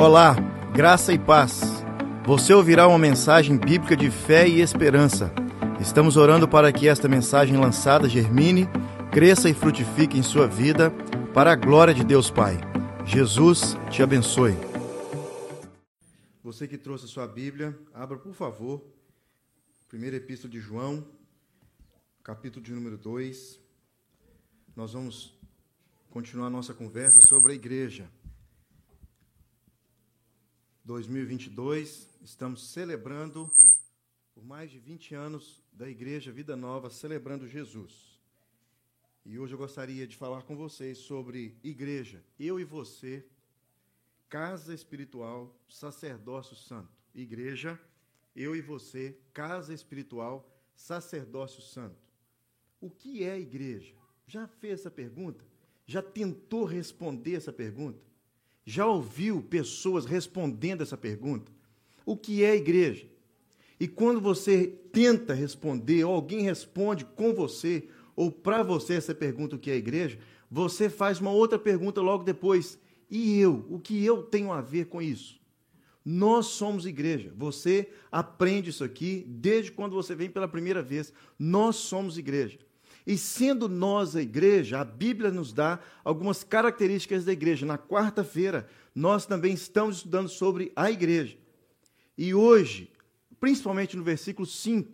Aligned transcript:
Olá, 0.00 0.36
graça 0.72 1.12
e 1.12 1.18
paz. 1.18 1.60
Você 2.24 2.54
ouvirá 2.54 2.86
uma 2.86 3.00
mensagem 3.00 3.58
bíblica 3.58 3.96
de 3.96 4.12
fé 4.12 4.46
e 4.46 4.60
esperança. 4.60 5.34
Estamos 5.80 6.16
orando 6.16 6.46
para 6.46 6.72
que 6.72 6.86
esta 6.86 7.08
mensagem 7.08 7.56
lançada 7.56 8.08
germine, 8.08 8.68
cresça 9.10 9.50
e 9.50 9.54
frutifique 9.54 10.16
em 10.16 10.22
sua 10.22 10.46
vida, 10.46 10.92
para 11.34 11.50
a 11.50 11.56
glória 11.56 11.92
de 11.92 12.04
Deus 12.04 12.30
Pai. 12.30 12.58
Jesus 13.04 13.76
te 13.90 14.00
abençoe. 14.00 14.54
Você 16.44 16.68
que 16.68 16.78
trouxe 16.78 17.06
a 17.06 17.08
sua 17.08 17.26
Bíblia, 17.26 17.76
abra 17.92 18.18
por 18.18 18.34
favor, 18.34 18.80
primeira 19.88 20.14
epístola 20.14 20.52
de 20.52 20.60
João, 20.60 21.04
capítulo 22.22 22.64
de 22.64 22.72
número 22.72 22.96
2. 22.96 23.60
Nós 24.76 24.92
vamos 24.92 25.36
continuar 26.08 26.50
nossa 26.50 26.72
conversa 26.72 27.20
sobre 27.20 27.50
a 27.50 27.54
igreja. 27.56 28.08
2022, 30.88 32.08
estamos 32.22 32.70
celebrando 32.70 33.50
por 34.32 34.42
mais 34.42 34.70
de 34.70 34.78
20 34.78 35.14
anos 35.14 35.62
da 35.70 35.86
Igreja 35.86 36.32
Vida 36.32 36.56
Nova, 36.56 36.88
celebrando 36.88 37.46
Jesus. 37.46 38.18
E 39.22 39.38
hoje 39.38 39.52
eu 39.52 39.58
gostaria 39.58 40.06
de 40.06 40.16
falar 40.16 40.44
com 40.44 40.56
vocês 40.56 40.96
sobre 40.96 41.58
igreja, 41.62 42.24
eu 42.40 42.58
e 42.58 42.64
você, 42.64 43.22
casa 44.30 44.72
espiritual, 44.72 45.54
sacerdócio 45.68 46.56
santo. 46.56 46.88
Igreja, 47.14 47.78
eu 48.34 48.56
e 48.56 48.62
você, 48.62 49.14
casa 49.34 49.74
espiritual, 49.74 50.50
sacerdócio 50.74 51.60
santo. 51.60 51.98
O 52.80 52.88
que 52.88 53.24
é 53.24 53.38
igreja? 53.38 53.94
Já 54.26 54.46
fez 54.46 54.80
essa 54.80 54.90
pergunta? 54.90 55.44
Já 55.84 56.00
tentou 56.00 56.64
responder 56.64 57.34
essa 57.34 57.52
pergunta? 57.52 58.07
Já 58.68 58.84
ouviu 58.84 59.40
pessoas 59.40 60.04
respondendo 60.04 60.82
essa 60.82 60.94
pergunta? 60.94 61.50
O 62.04 62.14
que 62.14 62.44
é 62.44 62.54
igreja? 62.54 63.06
E 63.80 63.88
quando 63.88 64.20
você 64.20 64.66
tenta 64.92 65.32
responder, 65.32 66.04
ou 66.04 66.12
alguém 66.12 66.42
responde 66.42 67.06
com 67.06 67.32
você, 67.32 67.88
ou 68.14 68.30
para 68.30 68.62
você 68.62 68.92
essa 68.92 69.14
pergunta, 69.14 69.56
o 69.56 69.58
que 69.58 69.70
é 69.70 69.76
igreja, 69.76 70.18
você 70.50 70.90
faz 70.90 71.18
uma 71.18 71.30
outra 71.30 71.58
pergunta 71.58 72.02
logo 72.02 72.24
depois. 72.24 72.78
E 73.10 73.40
eu? 73.40 73.64
O 73.70 73.78
que 73.78 74.04
eu 74.04 74.22
tenho 74.22 74.52
a 74.52 74.60
ver 74.60 74.84
com 74.84 75.00
isso? 75.00 75.40
Nós 76.04 76.48
somos 76.48 76.84
igreja. 76.84 77.32
Você 77.38 77.88
aprende 78.12 78.68
isso 78.68 78.84
aqui 78.84 79.24
desde 79.26 79.72
quando 79.72 79.94
você 79.94 80.14
vem 80.14 80.28
pela 80.28 80.46
primeira 80.46 80.82
vez. 80.82 81.10
Nós 81.38 81.76
somos 81.76 82.18
igreja. 82.18 82.58
E 83.08 83.16
sendo 83.16 83.70
nós 83.70 84.14
a 84.14 84.20
igreja, 84.20 84.80
a 84.80 84.84
Bíblia 84.84 85.30
nos 85.30 85.50
dá 85.50 85.80
algumas 86.04 86.44
características 86.44 87.24
da 87.24 87.32
igreja. 87.32 87.64
Na 87.64 87.78
quarta-feira, 87.78 88.68
nós 88.94 89.24
também 89.24 89.54
estamos 89.54 89.96
estudando 89.96 90.28
sobre 90.28 90.70
a 90.76 90.90
igreja. 90.90 91.38
E 92.18 92.34
hoje, 92.34 92.92
principalmente 93.40 93.96
no 93.96 94.04
versículo 94.04 94.46
5, 94.46 94.92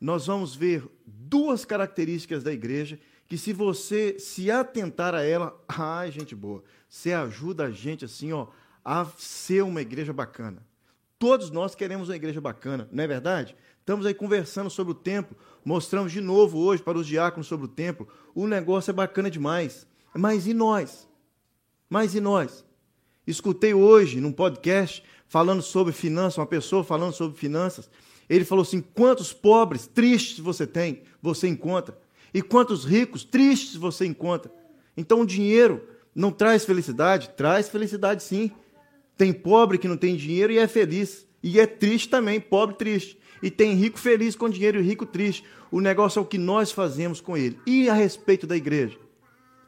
nós 0.00 0.28
vamos 0.28 0.54
ver 0.54 0.88
duas 1.04 1.64
características 1.64 2.44
da 2.44 2.52
igreja 2.52 2.96
que 3.26 3.36
se 3.36 3.52
você 3.52 4.20
se 4.20 4.48
atentar 4.48 5.12
a 5.12 5.24
ela, 5.24 5.60
ai, 5.66 6.12
gente 6.12 6.32
boa, 6.32 6.62
você 6.88 7.12
ajuda 7.12 7.64
a 7.64 7.70
gente 7.72 8.04
assim, 8.04 8.30
ó, 8.30 8.46
a 8.84 9.04
ser 9.18 9.64
uma 9.64 9.82
igreja 9.82 10.12
bacana. 10.12 10.64
Todos 11.18 11.50
nós 11.50 11.74
queremos 11.74 12.08
uma 12.08 12.14
igreja 12.14 12.40
bacana, 12.40 12.88
não 12.92 13.02
é 13.02 13.06
verdade? 13.08 13.56
Estamos 13.86 14.04
aí 14.04 14.14
conversando 14.14 14.68
sobre 14.68 14.90
o 14.90 14.96
templo, 14.96 15.36
mostramos 15.64 16.10
de 16.10 16.20
novo 16.20 16.58
hoje 16.58 16.82
para 16.82 16.98
os 16.98 17.06
diáconos 17.06 17.46
sobre 17.46 17.66
o 17.66 17.68
templo. 17.68 18.08
O 18.34 18.44
negócio 18.48 18.90
é 18.90 18.92
bacana 18.92 19.30
demais. 19.30 19.86
Mas 20.12 20.48
e 20.48 20.52
nós? 20.52 21.08
Mas 21.88 22.12
e 22.12 22.20
nós? 22.20 22.64
Escutei 23.24 23.74
hoje 23.74 24.20
num 24.20 24.32
podcast 24.32 25.04
falando 25.28 25.62
sobre 25.62 25.92
finanças, 25.92 26.38
uma 26.38 26.48
pessoa 26.48 26.82
falando 26.82 27.12
sobre 27.12 27.38
finanças. 27.38 27.88
Ele 28.28 28.44
falou 28.44 28.62
assim: 28.62 28.80
quantos 28.80 29.32
pobres 29.32 29.86
tristes 29.86 30.40
você 30.40 30.66
tem, 30.66 31.04
você 31.22 31.46
encontra. 31.46 31.96
E 32.34 32.42
quantos 32.42 32.84
ricos 32.84 33.22
tristes 33.22 33.76
você 33.76 34.04
encontra. 34.04 34.52
Então 34.96 35.20
o 35.20 35.26
dinheiro 35.26 35.80
não 36.12 36.32
traz 36.32 36.64
felicidade? 36.64 37.30
Traz 37.36 37.68
felicidade 37.68 38.24
sim. 38.24 38.50
Tem 39.16 39.32
pobre 39.32 39.78
que 39.78 39.86
não 39.86 39.96
tem 39.96 40.16
dinheiro 40.16 40.52
e 40.52 40.58
é 40.58 40.66
feliz. 40.66 41.24
E 41.40 41.60
é 41.60 41.68
triste 41.68 42.08
também, 42.08 42.40
pobre 42.40 42.74
triste. 42.74 43.16
E 43.42 43.50
tem 43.50 43.74
rico 43.74 43.98
feliz 43.98 44.34
com 44.34 44.48
dinheiro 44.48 44.80
e 44.80 44.82
rico 44.82 45.06
triste. 45.06 45.44
O 45.70 45.80
negócio 45.80 46.18
é 46.18 46.22
o 46.22 46.26
que 46.26 46.38
nós 46.38 46.72
fazemos 46.72 47.20
com 47.20 47.36
ele. 47.36 47.58
E 47.66 47.88
a 47.88 47.94
respeito 47.94 48.46
da 48.46 48.56
igreja? 48.56 48.96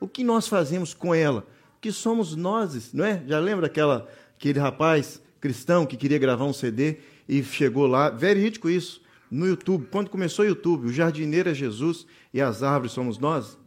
O 0.00 0.08
que 0.08 0.22
nós 0.22 0.46
fazemos 0.46 0.94
com 0.94 1.14
ela? 1.14 1.46
Que 1.80 1.92
somos 1.92 2.34
nós, 2.34 2.92
não 2.92 3.04
é? 3.04 3.22
Já 3.26 3.38
lembra 3.38 3.66
aquela, 3.66 4.08
aquele 4.36 4.58
rapaz 4.58 5.20
cristão 5.40 5.86
que 5.86 5.96
queria 5.96 6.18
gravar 6.18 6.44
um 6.44 6.52
CD 6.52 6.98
e 7.28 7.42
chegou 7.42 7.86
lá, 7.86 8.10
verídico 8.10 8.68
isso, 8.68 9.02
no 9.30 9.46
YouTube. 9.46 9.86
Quando 9.90 10.10
começou 10.10 10.44
o 10.44 10.48
YouTube, 10.48 10.86
o 10.86 10.92
jardineiro 10.92 11.50
é 11.50 11.54
Jesus 11.54 12.06
e 12.32 12.40
as 12.40 12.62
árvores 12.62 12.92
somos 12.92 13.18
nós. 13.18 13.58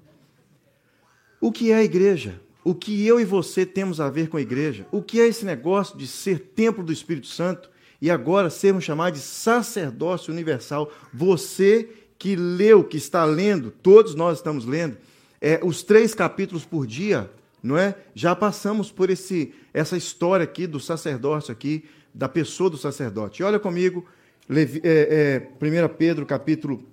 O 1.39 1.51
que 1.51 1.71
é 1.71 1.75
a 1.75 1.83
igreja? 1.83 2.39
O 2.63 2.75
que 2.75 3.05
eu 3.05 3.19
e 3.19 3.25
você 3.25 3.65
temos 3.65 3.99
a 3.99 4.09
ver 4.09 4.29
com 4.29 4.37
a 4.37 4.41
igreja? 4.41 4.85
O 4.91 5.01
que 5.01 5.19
é 5.19 5.27
esse 5.27 5.43
negócio 5.43 5.97
de 5.97 6.05
ser 6.05 6.39
templo 6.55 6.83
do 6.83 6.93
Espírito 6.93 7.27
Santo? 7.27 7.70
E 8.01 8.09
agora 8.09 8.49
sermos 8.49 8.83
chamados 8.83 9.19
de 9.19 9.25
sacerdócio 9.25 10.33
universal. 10.33 10.91
Você 11.13 11.87
que 12.17 12.35
leu, 12.35 12.83
que 12.83 12.97
está 12.97 13.23
lendo, 13.23 13.71
todos 13.71 14.15
nós 14.15 14.39
estamos 14.39 14.65
lendo, 14.65 14.97
é, 15.39 15.59
os 15.63 15.83
três 15.83 16.13
capítulos 16.13 16.65
por 16.65 16.87
dia, 16.87 17.29
não 17.61 17.77
é? 17.77 17.95
Já 18.15 18.35
passamos 18.35 18.91
por 18.91 19.09
esse, 19.09 19.53
essa 19.73 19.95
história 19.95 20.43
aqui 20.43 20.65
do 20.65 20.79
sacerdócio 20.79 21.51
aqui, 21.51 21.85
da 22.13 22.27
pessoa 22.27 22.69
do 22.69 22.77
sacerdote. 22.77 23.41
E 23.41 23.45
olha 23.45 23.59
comigo, 23.59 24.05
Levi, 24.49 24.81
é, 24.83 25.47
é, 25.61 25.87
1 25.89 25.95
Pedro, 25.95 26.25
capítulo, 26.25 26.83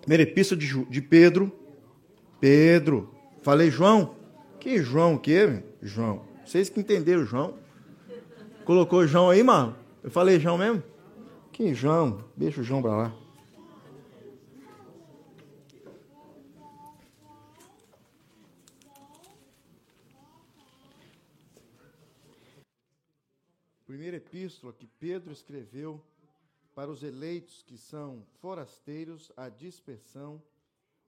primeira 0.00 0.22
epístola 0.22 0.60
de, 0.60 0.84
de 0.84 1.02
Pedro. 1.02 1.52
Pedro, 2.40 3.14
falei 3.42 3.70
João? 3.70 4.14
Que 4.60 4.82
João 4.82 5.14
o 5.14 5.18
quê? 5.18 5.62
João. 5.82 6.22
Vocês 6.44 6.68
que 6.68 6.80
entenderam 6.80 7.24
João. 7.24 7.54
Colocou 8.64 9.06
João 9.06 9.30
aí, 9.30 9.42
mano? 9.42 9.83
Eu 10.04 10.10
falei 10.10 10.38
João 10.38 10.58
mesmo? 10.58 10.82
Que 11.50 11.72
João? 11.72 12.22
Deixa 12.36 12.60
o 12.60 12.62
João 12.62 12.82
para 12.82 12.94
lá. 12.94 13.16
Primeira 23.86 24.18
epístola 24.18 24.74
que 24.74 24.86
Pedro 24.86 25.32
escreveu 25.32 25.98
para 26.74 26.90
os 26.90 27.02
eleitos 27.02 27.62
que 27.62 27.78
são 27.78 28.26
forasteiros 28.42 29.32
à 29.34 29.48
dispersão 29.48 30.42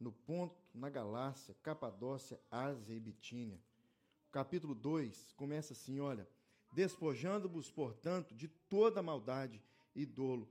no 0.00 0.10
ponto, 0.10 0.56
na 0.74 0.88
Galácia, 0.88 1.54
Capadócia, 1.62 2.40
Ásia 2.50 2.94
e 2.94 3.00
Bitínia. 3.00 3.60
capítulo 4.32 4.74
2 4.74 5.34
começa 5.36 5.74
assim, 5.74 6.00
olha, 6.00 6.26
despojando-vos, 6.76 7.70
portanto, 7.70 8.34
de 8.34 8.48
toda 8.48 9.02
maldade 9.02 9.62
e 9.94 10.04
dolo, 10.04 10.46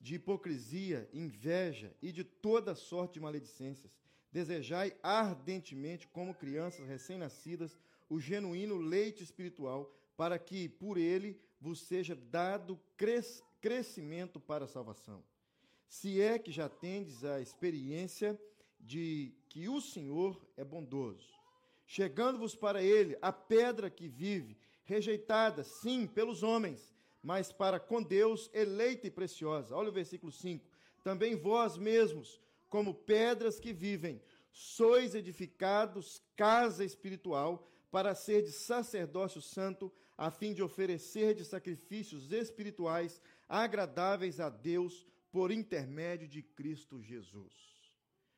de 0.00 0.16
hipocrisia, 0.16 1.08
inveja 1.12 1.94
e 2.02 2.10
de 2.10 2.24
toda 2.24 2.74
sorte 2.74 3.14
de 3.14 3.20
maledicências. 3.20 3.96
Desejai 4.32 4.96
ardentemente, 5.00 6.08
como 6.08 6.34
crianças 6.34 6.88
recém-nascidas, 6.88 7.78
o 8.08 8.18
genuíno 8.18 8.78
leite 8.78 9.22
espiritual, 9.22 9.94
para 10.16 10.40
que 10.40 10.68
por 10.68 10.98
ele 10.98 11.40
vos 11.60 11.82
seja 11.82 12.16
dado 12.16 12.76
cres 12.96 13.40
crescimento 13.60 14.40
para 14.40 14.64
a 14.64 14.68
salvação. 14.68 15.22
Se 15.86 16.20
é 16.20 16.36
que 16.36 16.50
já 16.50 16.68
tendes 16.68 17.22
a 17.22 17.40
experiência 17.40 18.36
de 18.80 19.32
que 19.48 19.68
o 19.68 19.80
Senhor 19.80 20.44
é 20.56 20.64
bondoso, 20.64 21.28
chegando-vos 21.86 22.56
para 22.56 22.82
ele 22.82 23.16
a 23.22 23.32
pedra 23.32 23.88
que 23.88 24.08
vive, 24.08 24.56
rejeitada, 24.90 25.62
sim, 25.62 26.04
pelos 26.04 26.42
homens, 26.42 26.92
mas 27.22 27.52
para 27.52 27.78
com 27.78 28.02
Deus 28.02 28.50
eleita 28.52 29.06
e 29.06 29.10
preciosa. 29.10 29.76
Olha 29.76 29.88
o 29.88 29.92
versículo 29.92 30.32
5. 30.32 30.66
Também 31.04 31.36
vós 31.36 31.78
mesmos, 31.78 32.40
como 32.68 32.92
pedras 32.92 33.60
que 33.60 33.72
vivem, 33.72 34.20
sois 34.50 35.14
edificados 35.14 36.20
casa 36.34 36.84
espiritual 36.84 37.68
para 37.88 38.16
ser 38.16 38.42
de 38.42 38.50
sacerdócio 38.50 39.40
santo, 39.40 39.92
a 40.18 40.28
fim 40.28 40.52
de 40.52 40.62
oferecer 40.62 41.34
de 41.34 41.44
sacrifícios 41.44 42.32
espirituais 42.32 43.22
agradáveis 43.48 44.40
a 44.40 44.48
Deus 44.48 45.06
por 45.30 45.52
intermédio 45.52 46.26
de 46.26 46.42
Cristo 46.42 47.00
Jesus. 47.00 47.54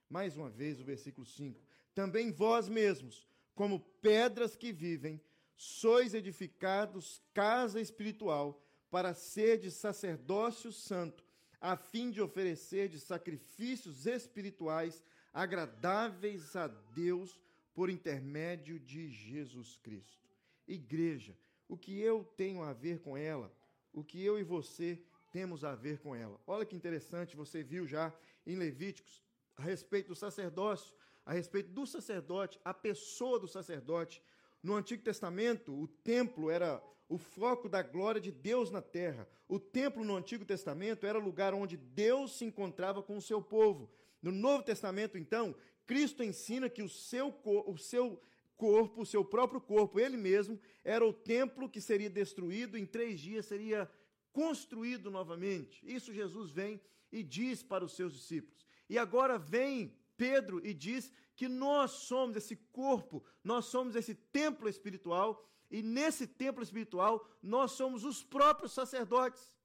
Mais 0.08 0.36
uma 0.36 0.50
vez 0.50 0.78
o 0.78 0.84
versículo 0.84 1.26
5. 1.26 1.58
Também 1.94 2.30
vós 2.30 2.68
mesmos, 2.68 3.26
como 3.54 3.80
pedras 4.02 4.54
que 4.54 4.70
vivem, 4.70 5.20
sois 5.56 6.14
edificados 6.14 7.22
casa 7.32 7.80
espiritual 7.80 8.62
para 8.90 9.14
ser 9.14 9.58
de 9.58 9.70
sacerdócio 9.70 10.72
santo, 10.72 11.24
a 11.60 11.76
fim 11.76 12.10
de 12.10 12.20
oferecer 12.20 12.88
de 12.88 13.00
sacrifícios 13.00 14.06
espirituais 14.06 15.02
agradáveis 15.32 16.54
a 16.56 16.66
Deus 16.66 17.40
por 17.74 17.88
intermédio 17.88 18.78
de 18.78 19.08
Jesus 19.08 19.76
Cristo. 19.76 20.28
Igreja, 20.66 21.36
o 21.68 21.76
que 21.76 21.98
eu 21.98 22.24
tenho 22.36 22.62
a 22.62 22.72
ver 22.72 23.00
com 23.00 23.16
ela? 23.16 23.50
O 23.92 24.04
que 24.04 24.22
eu 24.22 24.38
e 24.38 24.42
você 24.42 25.02
temos 25.30 25.64
a 25.64 25.74
ver 25.74 25.98
com 25.98 26.14
ela? 26.14 26.38
Olha 26.46 26.66
que 26.66 26.76
interessante, 26.76 27.36
você 27.36 27.62
viu 27.62 27.86
já 27.86 28.12
em 28.46 28.56
Levíticos 28.56 29.22
a 29.56 29.62
respeito 29.62 30.08
do 30.08 30.14
sacerdócio, 30.14 30.94
a 31.24 31.32
respeito 31.32 31.70
do 31.70 31.86
sacerdote, 31.86 32.60
a 32.64 32.74
pessoa 32.74 33.38
do 33.38 33.48
sacerdote. 33.48 34.22
No 34.62 34.76
Antigo 34.76 35.02
Testamento, 35.02 35.74
o 35.74 35.88
templo 35.88 36.50
era 36.50 36.82
o 37.08 37.18
foco 37.18 37.68
da 37.68 37.82
glória 37.82 38.20
de 38.20 38.30
Deus 38.30 38.70
na 38.70 38.80
terra. 38.80 39.28
O 39.48 39.58
templo 39.58 40.04
no 40.04 40.16
Antigo 40.16 40.44
Testamento 40.44 41.06
era 41.06 41.18
o 41.18 41.22
lugar 41.22 41.52
onde 41.52 41.76
Deus 41.76 42.38
se 42.38 42.44
encontrava 42.44 43.02
com 43.02 43.16
o 43.16 43.22
seu 43.22 43.42
povo. 43.42 43.90
No 44.22 44.30
Novo 44.30 44.62
Testamento, 44.62 45.18
então, 45.18 45.54
Cristo 45.86 46.22
ensina 46.22 46.70
que 46.70 46.82
o 46.82 46.88
seu, 46.88 47.34
o 47.44 47.76
seu 47.76 48.20
corpo, 48.56 49.02
o 49.02 49.06
seu 49.06 49.24
próprio 49.24 49.60
corpo, 49.60 49.98
ele 49.98 50.16
mesmo, 50.16 50.58
era 50.84 51.04
o 51.04 51.12
templo 51.12 51.68
que 51.68 51.80
seria 51.80 52.08
destruído, 52.08 52.78
em 52.78 52.86
três 52.86 53.20
dias 53.20 53.46
seria 53.46 53.90
construído 54.32 55.10
novamente. 55.10 55.84
Isso 55.84 56.14
Jesus 56.14 56.50
vem 56.50 56.80
e 57.10 57.22
diz 57.22 57.62
para 57.62 57.84
os 57.84 57.94
seus 57.94 58.14
discípulos. 58.14 58.64
E 58.88 58.96
agora 58.96 59.38
vem 59.38 59.94
Pedro 60.16 60.64
e 60.64 60.72
diz 60.72 61.12
que 61.36 61.48
nós 61.48 61.90
somos 61.92 62.36
esse 62.36 62.56
corpo, 62.56 63.24
nós 63.42 63.66
somos 63.66 63.96
esse 63.96 64.14
templo 64.14 64.68
espiritual, 64.68 65.48
e 65.70 65.82
nesse 65.82 66.26
templo 66.26 66.62
espiritual 66.62 67.26
nós 67.42 67.72
somos 67.72 68.04
os 68.04 68.22
próprios 68.22 68.72
sacerdotes. 68.72 69.56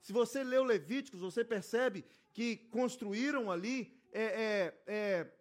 Se 0.00 0.12
você 0.12 0.42
o 0.42 0.64
Levíticos, 0.64 1.20
você 1.20 1.44
percebe 1.44 2.04
que 2.32 2.56
construíram 2.56 3.50
ali 3.50 3.92
é, 4.12 4.22
é, 4.22 4.82
é, 4.86 5.32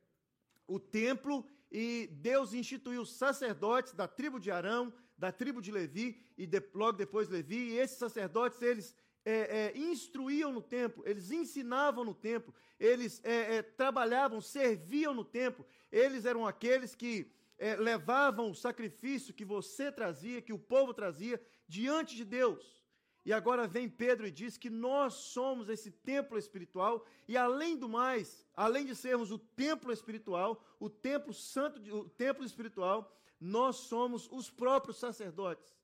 o 0.68 0.80
templo 0.80 1.46
e 1.72 2.08
Deus 2.08 2.54
instituiu 2.54 3.06
sacerdotes 3.06 3.94
da 3.94 4.08
tribo 4.08 4.40
de 4.40 4.52
Arão, 4.52 4.94
da 5.18 5.32
tribo 5.32 5.62
de 5.62 5.72
Levi 5.72 6.20
e 6.38 6.46
de, 6.46 6.62
logo 6.74 6.98
depois 6.98 7.30
Levi. 7.30 7.70
E 7.70 7.78
esses 7.78 7.98
sacerdotes 7.98 8.62
eles 8.62 8.96
é, 9.26 9.74
é, 9.76 9.78
instruíam 9.78 10.52
no 10.52 10.62
templo, 10.62 11.04
eles 11.06 11.32
ensinavam 11.32 12.04
no 12.04 12.14
templo, 12.14 12.54
eles 12.80 13.22
é, 13.24 13.58
é 13.58 13.62
trabalhavam, 13.62 14.40
serviam 14.42 15.14
no 15.14 15.26
templo. 15.26 15.66
Eles 15.92 16.26
eram 16.26 16.48
aqueles 16.48 16.96
que 16.96 17.32
é, 17.58 17.76
levavam 17.76 18.50
o 18.50 18.56
sacrifício 18.56 19.34
que 19.34 19.44
você 19.44 19.92
trazia, 19.92 20.42
que 20.42 20.54
o 20.54 20.60
povo 20.60 20.94
trazia 20.94 21.42
diante 21.68 22.16
de 22.16 22.24
Deus. 22.24 22.80
E 23.26 23.34
agora 23.34 23.68
vem 23.68 23.90
Pedro 23.90 24.26
e 24.26 24.32
diz 24.32 24.58
que 24.58 24.70
nós 24.70 25.14
somos 25.14 25.68
esse 25.68 25.92
templo 25.92 26.38
espiritual 26.38 27.06
e 27.28 27.36
além 27.38 27.78
do 27.78 27.90
mais, 27.90 28.46
além 28.56 28.86
de 28.86 28.96
sermos 28.96 29.30
o 29.30 29.38
templo 29.38 29.92
espiritual, 29.92 30.64
o 30.80 30.90
templo 30.90 31.34
santo, 31.34 31.80
o 31.96 32.10
templo 32.10 32.46
espiritual, 32.46 33.14
nós 33.40 33.76
somos 33.76 34.28
os 34.32 34.50
próprios 34.50 34.98
sacerdotes. 34.98 35.78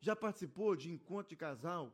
Já 0.00 0.14
participou 0.14 0.76
de 0.76 0.90
encontro 0.90 1.30
de 1.30 1.36
casal 1.36 1.92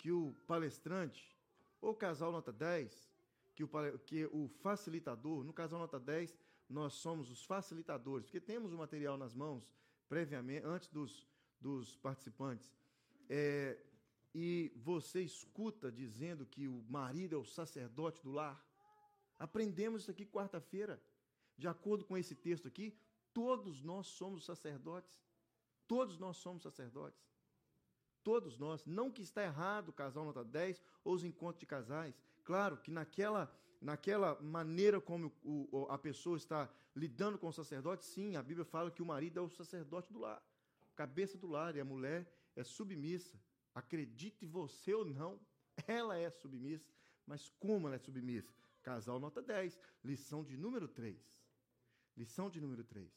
que 0.00 0.10
o 0.10 0.34
palestrante 0.46 1.36
ou 1.78 1.94
casal 1.94 2.32
nota 2.32 2.50
10, 2.50 3.12
que 3.54 3.62
o, 3.62 3.68
que 4.06 4.24
o 4.32 4.48
facilitador, 4.48 5.44
no 5.44 5.52
casal 5.52 5.78
nota 5.78 6.00
10, 6.00 6.34
nós 6.68 6.94
somos 6.94 7.30
os 7.30 7.44
facilitadores, 7.44 8.24
porque 8.24 8.40
temos 8.40 8.72
o 8.72 8.78
material 8.78 9.18
nas 9.18 9.34
mãos 9.34 9.70
previamente 10.08 10.64
antes 10.64 10.88
dos, 10.88 11.26
dos 11.60 11.96
participantes 11.96 12.72
é, 13.28 13.78
e 14.34 14.72
você 14.74 15.20
escuta 15.20 15.92
dizendo 15.92 16.46
que 16.46 16.66
o 16.66 16.82
marido 16.88 17.34
é 17.36 17.38
o 17.38 17.44
sacerdote 17.44 18.22
do 18.22 18.32
lar. 18.32 18.58
Aprendemos 19.38 20.02
isso 20.02 20.10
aqui 20.10 20.24
quarta-feira. 20.24 20.98
De 21.58 21.68
acordo 21.68 22.06
com 22.06 22.16
esse 22.16 22.34
texto 22.34 22.66
aqui, 22.66 22.96
todos 23.34 23.82
nós 23.82 24.06
somos 24.06 24.46
sacerdotes. 24.46 25.14
Todos 25.86 26.18
nós 26.18 26.38
somos 26.38 26.62
sacerdotes. 26.62 27.20
Todos 28.22 28.58
nós. 28.58 28.84
Não 28.84 29.10
que 29.10 29.22
está 29.22 29.42
errado 29.42 29.88
o 29.88 29.92
casal 29.92 30.24
nota 30.24 30.44
10 30.44 30.82
ou 31.04 31.14
os 31.14 31.24
encontros 31.24 31.60
de 31.60 31.66
casais. 31.66 32.14
Claro 32.44 32.76
que 32.76 32.90
naquela, 32.90 33.52
naquela 33.80 34.40
maneira 34.40 35.00
como 35.00 35.32
o, 35.42 35.86
a 35.90 35.98
pessoa 35.98 36.36
está 36.36 36.68
lidando 36.94 37.38
com 37.38 37.48
o 37.48 37.52
sacerdote, 37.52 38.04
sim, 38.04 38.36
a 38.36 38.42
Bíblia 38.42 38.64
fala 38.64 38.90
que 38.90 39.02
o 39.02 39.06
marido 39.06 39.38
é 39.38 39.42
o 39.42 39.48
sacerdote 39.48 40.12
do 40.12 40.18
lar, 40.18 40.42
cabeça 40.96 41.38
do 41.38 41.46
lar, 41.46 41.76
e 41.76 41.80
a 41.80 41.84
mulher 41.84 42.30
é 42.56 42.64
submissa. 42.64 43.40
Acredite 43.74 44.44
você 44.44 44.92
ou 44.92 45.04
não, 45.04 45.40
ela 45.86 46.16
é 46.18 46.30
submissa. 46.30 46.92
Mas 47.26 47.48
como 47.60 47.86
ela 47.86 47.96
é 47.96 47.98
submissa? 47.98 48.52
Casal 48.82 49.20
nota 49.20 49.40
10, 49.40 49.78
lição 50.04 50.42
de 50.42 50.56
número 50.56 50.88
3. 50.88 51.16
Lição 52.16 52.50
de 52.50 52.60
número 52.60 52.82
3. 52.82 53.08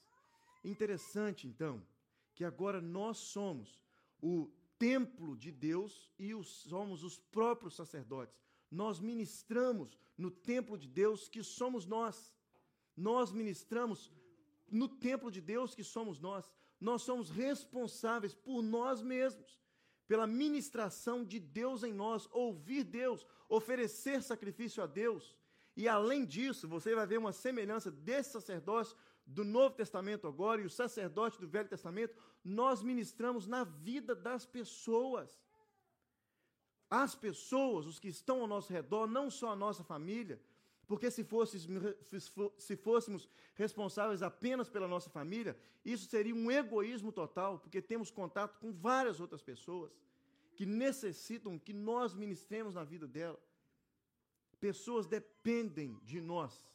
Interessante, 0.63 1.47
então, 1.47 1.85
que 2.33 2.45
agora 2.45 2.79
nós 2.79 3.17
somos 3.17 3.81
o 4.21 4.49
templo 4.83 5.37
de 5.37 5.49
Deus 5.49 6.11
e 6.19 6.33
os, 6.33 6.47
somos 6.63 7.05
os 7.05 7.17
próprios 7.17 7.73
sacerdotes. 7.73 8.37
Nós 8.69 8.99
ministramos 8.99 9.97
no 10.17 10.29
templo 10.29 10.77
de 10.77 10.89
Deus 10.89 11.29
que 11.29 11.41
somos 11.41 11.85
nós. 11.85 12.33
Nós 12.93 13.31
ministramos 13.31 14.11
no 14.69 14.89
templo 14.89 15.31
de 15.31 15.39
Deus 15.39 15.73
que 15.73 15.85
somos 15.85 16.19
nós. 16.19 16.51
Nós 16.81 17.01
somos 17.01 17.29
responsáveis 17.29 18.33
por 18.33 18.61
nós 18.61 19.01
mesmos, 19.01 19.61
pela 20.05 20.27
ministração 20.27 21.23
de 21.23 21.39
Deus 21.39 21.81
em 21.83 21.93
nós, 21.93 22.27
ouvir 22.29 22.83
Deus, 22.83 23.25
oferecer 23.47 24.21
sacrifício 24.21 24.83
a 24.83 24.85
Deus. 24.85 25.37
E 25.77 25.87
além 25.87 26.25
disso, 26.25 26.67
você 26.67 26.93
vai 26.93 27.07
ver 27.07 27.19
uma 27.19 27.31
semelhança 27.31 27.89
desse 27.89 28.31
sacerdócio 28.31 28.97
do 29.25 29.43
Novo 29.43 29.75
Testamento 29.75 30.27
agora 30.27 30.61
e 30.61 30.65
o 30.65 30.69
sacerdote 30.69 31.39
do 31.39 31.47
Velho 31.47 31.69
Testamento. 31.69 32.15
Nós 32.43 32.83
ministramos 32.83 33.47
na 33.47 33.63
vida 33.63 34.13
das 34.15 34.45
pessoas. 34.45 35.41
As 36.89 37.15
pessoas, 37.15 37.85
os 37.85 37.99
que 37.99 38.07
estão 38.07 38.41
ao 38.41 38.47
nosso 38.47 38.71
redor, 38.71 39.07
não 39.07 39.29
só 39.29 39.51
a 39.51 39.55
nossa 39.55 39.83
família, 39.83 40.39
porque 40.85 41.09
se 41.09 41.23
fôssemos, 41.23 41.67
se 42.57 42.75
fôssemos 42.75 43.27
responsáveis 43.55 44.21
apenas 44.21 44.69
pela 44.69 44.87
nossa 44.87 45.09
família, 45.09 45.57
isso 45.83 46.07
seria 46.07 46.35
um 46.35 46.51
egoísmo 46.51 47.11
total, 47.11 47.57
porque 47.59 47.81
temos 47.81 48.11
contato 48.11 48.59
com 48.59 48.71
várias 48.71 49.19
outras 49.19 49.41
pessoas 49.41 49.91
que 50.55 50.65
necessitam 50.65 51.57
que 51.57 51.73
nós 51.73 52.13
ministremos 52.13 52.75
na 52.75 52.83
vida 52.83 53.07
dela. 53.07 53.39
Pessoas 54.59 55.07
dependem 55.07 55.99
de 56.03 56.21
nós. 56.21 56.69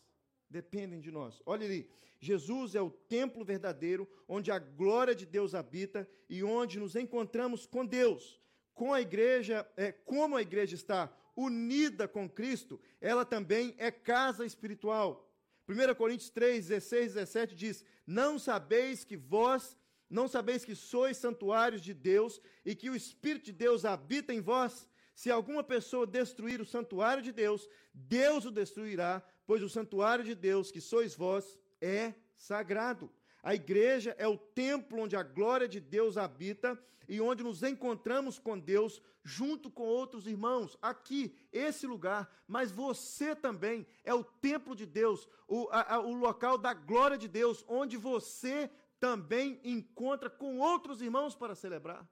Dependem 0.50 1.00
de 1.00 1.11
nós. 1.11 1.43
Olha 1.45 1.67
ali, 1.67 1.91
Jesus 2.21 2.75
é 2.75 2.81
o 2.81 2.91
templo 2.91 3.45
verdadeiro 3.45 4.09
onde 4.27 4.50
a 4.50 4.59
glória 4.59 5.15
de 5.15 5.25
Deus 5.25 5.55
habita 5.55 6.09
e 6.29 6.43
onde 6.43 6.79
nos 6.79 6.97
encontramos 6.97 7.67
com 7.67 7.87
Deus. 7.87 8.40
Com 8.75 8.93
a 8.93 9.00
igreja, 9.00 9.69
é, 9.76 9.93
como 9.93 10.37
a 10.37 10.43
igreja 10.43 10.75
está 10.75 11.12
unida 11.37 12.09
com 12.09 12.28
Cristo, 12.28 12.81
ela 13.00 13.25
também 13.25 13.75
é 13.78 13.90
casa 13.90 14.45
espiritual. 14.45 15.28
1 15.69 15.95
Coríntios 15.95 16.31
3, 16.31 16.67
16, 16.67 17.14
17 17.14 17.55
diz: 17.55 17.85
Não 18.07 18.38
sabeis 18.38 19.05
que 19.05 19.17
vós, 19.17 19.78
não 20.09 20.26
sabeis 20.26 20.64
que 20.64 20.75
sois 20.75 21.17
santuários 21.17 21.83
de 21.83 21.95
Deus 21.95 22.40
e 22.64 22.75
que 22.75 22.90
o 22.90 22.97
Espírito 22.97 23.47
de 23.47 23.52
Deus 23.52 23.85
habita 23.85 24.33
em 24.33 24.40
vós? 24.40 24.88
Se 25.14 25.31
alguma 25.31 25.62
pessoa 25.62 26.07
destruir 26.07 26.61
o 26.61 26.67
santuário 26.67 27.23
de 27.23 27.33
Deus, 27.33 27.69
Deus 27.93 28.45
o 28.45 28.50
destruirá, 28.50 29.23
pois 29.49 29.62
o 29.62 29.69
santuário 29.69 30.23
de 30.23 30.35
Deus, 30.35 30.71
que 30.71 30.78
sois 30.78 31.14
vós, 31.17 31.59
é 31.81 32.12
sagrado. 32.37 33.11
A 33.43 33.55
igreja 33.55 34.14
é 34.19 34.28
o 34.28 34.37
templo 34.37 35.00
onde 35.00 35.17
a 35.17 35.23
glória 35.23 35.67
de 35.67 35.81
Deus 35.81 36.19
habita 36.19 36.78
e 37.09 37.19
onde 37.19 37.43
nos 37.43 37.62
encontramos 37.62 38.38
com 38.38 38.59
Deus 38.59 39.00
junto 39.25 39.71
com 39.71 39.85
outros 39.85 40.26
irmãos. 40.26 40.76
Aqui, 40.83 41.35
esse 41.50 41.87
lugar, 41.87 42.31
mas 42.47 42.71
você 42.71 43.35
também 43.35 43.87
é 44.05 44.12
o 44.12 44.23
templo 44.23 44.76
de 44.76 44.85
Deus, 44.85 45.26
o, 45.49 45.67
a, 45.71 45.99
o 45.99 46.12
local 46.12 46.59
da 46.59 46.75
glória 46.75 47.17
de 47.17 47.26
Deus, 47.26 47.64
onde 47.67 47.97
você 47.97 48.71
também 49.00 49.59
encontra 49.64 50.28
com 50.28 50.59
outros 50.59 51.00
irmãos 51.00 51.35
para 51.35 51.55
celebrar. 51.55 52.07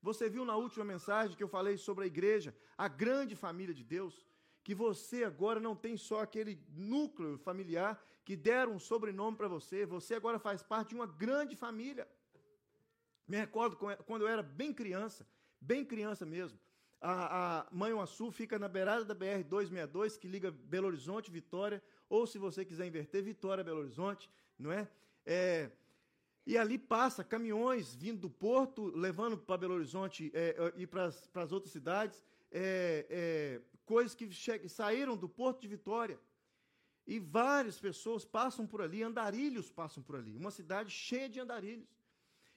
Você 0.00 0.30
viu 0.30 0.44
na 0.44 0.54
última 0.54 0.84
mensagem 0.84 1.36
que 1.36 1.42
eu 1.42 1.48
falei 1.48 1.76
sobre 1.76 2.04
a 2.04 2.06
igreja, 2.06 2.56
a 2.78 2.86
grande 2.86 3.34
família 3.34 3.74
de 3.74 3.82
Deus? 3.82 4.29
Que 4.62 4.74
você 4.74 5.24
agora 5.24 5.58
não 5.58 5.74
tem 5.74 5.96
só 5.96 6.20
aquele 6.20 6.62
núcleo 6.74 7.38
familiar 7.38 8.02
que 8.24 8.36
deram 8.36 8.74
um 8.74 8.78
sobrenome 8.78 9.36
para 9.36 9.48
você, 9.48 9.86
você 9.86 10.14
agora 10.14 10.38
faz 10.38 10.62
parte 10.62 10.90
de 10.90 10.94
uma 10.94 11.06
grande 11.06 11.56
família. 11.56 12.06
Me 13.26 13.36
recordo 13.36 13.76
quando 13.76 14.22
eu 14.22 14.28
era 14.28 14.42
bem 14.42 14.72
criança, 14.72 15.26
bem 15.60 15.84
criança 15.84 16.26
mesmo. 16.26 16.58
A, 17.00 17.60
a 17.60 17.66
Mãe 17.72 17.98
Açu 17.98 18.30
fica 18.30 18.58
na 18.58 18.68
beirada 18.68 19.04
da 19.04 19.14
BR 19.14 19.42
262, 19.48 20.18
que 20.18 20.28
liga 20.28 20.50
Belo 20.50 20.88
Horizonte, 20.88 21.30
Vitória, 21.30 21.82
ou 22.08 22.26
se 22.26 22.38
você 22.38 22.64
quiser 22.64 22.86
inverter, 22.86 23.22
Vitória, 23.22 23.64
Belo 23.64 23.80
Horizonte, 23.80 24.28
não 24.58 24.70
é? 24.70 24.86
é 25.24 25.70
e 26.46 26.58
ali 26.58 26.78
passa 26.78 27.22
caminhões 27.22 27.94
vindo 27.94 28.20
do 28.20 28.30
porto, 28.30 28.86
levando 28.96 29.38
para 29.38 29.56
Belo 29.56 29.74
Horizonte 29.74 30.30
é, 30.34 30.72
e 30.76 30.86
para 30.86 31.06
as 31.06 31.52
outras 31.52 31.72
cidades, 31.72 32.22
é, 32.50 33.06
é, 33.08 33.60
coisas 33.92 34.14
que 34.14 34.68
saíram 34.80 35.16
do 35.22 35.28
Porto 35.28 35.60
de 35.62 35.68
Vitória. 35.76 36.18
E 37.12 37.18
várias 37.18 37.76
pessoas 37.86 38.24
passam 38.24 38.64
por 38.70 38.80
ali, 38.80 39.02
andarilhos 39.02 39.68
passam 39.80 40.00
por 40.06 40.14
ali, 40.20 40.36
uma 40.36 40.52
cidade 40.58 40.90
cheia 41.06 41.28
de 41.28 41.40
andarilhos. 41.40 41.90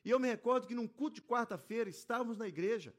E 0.06 0.12
eu 0.12 0.20
me 0.20 0.28
recordo 0.28 0.68
que 0.68 0.75
num 0.80 0.88
culto 0.88 1.16
de 1.16 1.24
quarta-feira 1.24 1.90
estávamos 1.90 2.38
na 2.38 2.48
igreja, 2.48 2.94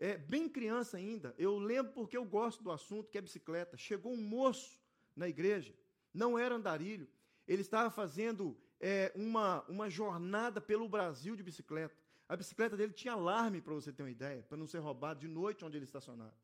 é, 0.00 0.18
bem 0.18 0.48
criança 0.48 0.96
ainda. 0.96 1.32
Eu 1.38 1.52
lembro 1.58 1.92
porque 1.92 2.16
eu 2.16 2.24
gosto 2.24 2.60
do 2.64 2.72
assunto, 2.72 3.10
que 3.10 3.18
é 3.18 3.20
bicicleta. 3.20 3.76
Chegou 3.76 4.12
um 4.12 4.24
moço 4.36 4.80
na 5.14 5.28
igreja, 5.28 5.72
não 6.12 6.36
era 6.36 6.56
andarilho, 6.56 7.06
ele 7.46 7.62
estava 7.62 7.88
fazendo 7.88 8.58
é, 8.80 9.12
uma, 9.14 9.62
uma 9.68 9.88
jornada 9.88 10.60
pelo 10.60 10.88
Brasil 10.88 11.36
de 11.36 11.42
bicicleta. 11.50 11.94
A 12.28 12.34
bicicleta 12.34 12.76
dele 12.76 12.92
tinha 12.92 13.12
alarme, 13.12 13.60
para 13.60 13.74
você 13.74 13.92
ter 13.92 14.02
uma 14.02 14.10
ideia, 14.10 14.42
para 14.48 14.56
não 14.56 14.66
ser 14.66 14.78
roubado 14.78 15.20
de 15.20 15.28
noite 15.28 15.64
onde 15.64 15.76
ele 15.76 15.84
estacionava. 15.84 16.34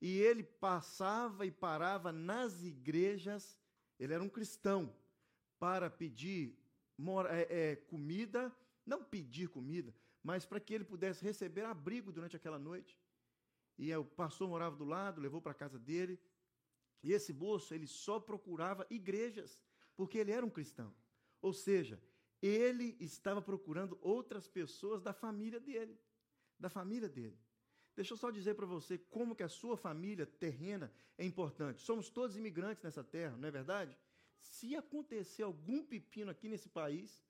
E 0.00 0.18
ele 0.18 0.42
passava 0.42 1.46
e 1.46 1.50
parava 1.50 2.12
nas 2.12 2.62
igrejas, 2.62 3.60
ele 3.98 4.12
era 4.12 4.22
um 4.22 4.28
cristão, 4.28 4.94
para 5.58 5.90
pedir 5.90 6.58
é, 7.30 7.70
é, 7.70 7.76
comida, 7.76 8.54
não 8.84 9.02
pedir 9.02 9.48
comida, 9.48 9.94
mas 10.22 10.44
para 10.44 10.60
que 10.60 10.74
ele 10.74 10.84
pudesse 10.84 11.24
receber 11.24 11.64
abrigo 11.64 12.12
durante 12.12 12.36
aquela 12.36 12.58
noite. 12.58 12.98
E 13.78 13.94
o 13.94 14.04
pastor 14.04 14.48
morava 14.48 14.76
do 14.76 14.84
lado, 14.84 15.20
levou 15.20 15.40
para 15.40 15.52
a 15.52 15.54
casa 15.54 15.78
dele. 15.78 16.18
E 17.02 17.12
esse 17.12 17.32
moço, 17.32 17.74
ele 17.74 17.86
só 17.86 18.18
procurava 18.18 18.86
igrejas, 18.90 19.62
porque 19.94 20.18
ele 20.18 20.32
era 20.32 20.44
um 20.44 20.50
cristão. 20.50 20.94
Ou 21.40 21.52
seja, 21.52 22.02
ele 22.40 22.96
estava 23.00 23.40
procurando 23.42 23.98
outras 24.00 24.48
pessoas 24.48 25.02
da 25.02 25.12
família 25.12 25.60
dele, 25.60 25.98
da 26.58 26.68
família 26.68 27.08
dele. 27.08 27.38
Deixa 27.96 28.12
eu 28.12 28.18
só 28.18 28.30
dizer 28.30 28.54
para 28.54 28.66
você 28.66 28.98
como 28.98 29.34
que 29.34 29.42
a 29.42 29.48
sua 29.48 29.76
família 29.76 30.26
terrena 30.26 30.92
é 31.16 31.24
importante. 31.24 31.80
Somos 31.80 32.10
todos 32.10 32.36
imigrantes 32.36 32.84
nessa 32.84 33.02
terra, 33.02 33.36
não 33.36 33.48
é 33.48 33.50
verdade? 33.50 33.96
Se 34.38 34.76
acontecer 34.76 35.42
algum 35.42 35.82
pepino 35.82 36.30
aqui 36.30 36.48
nesse 36.48 36.68
país, 36.68 37.24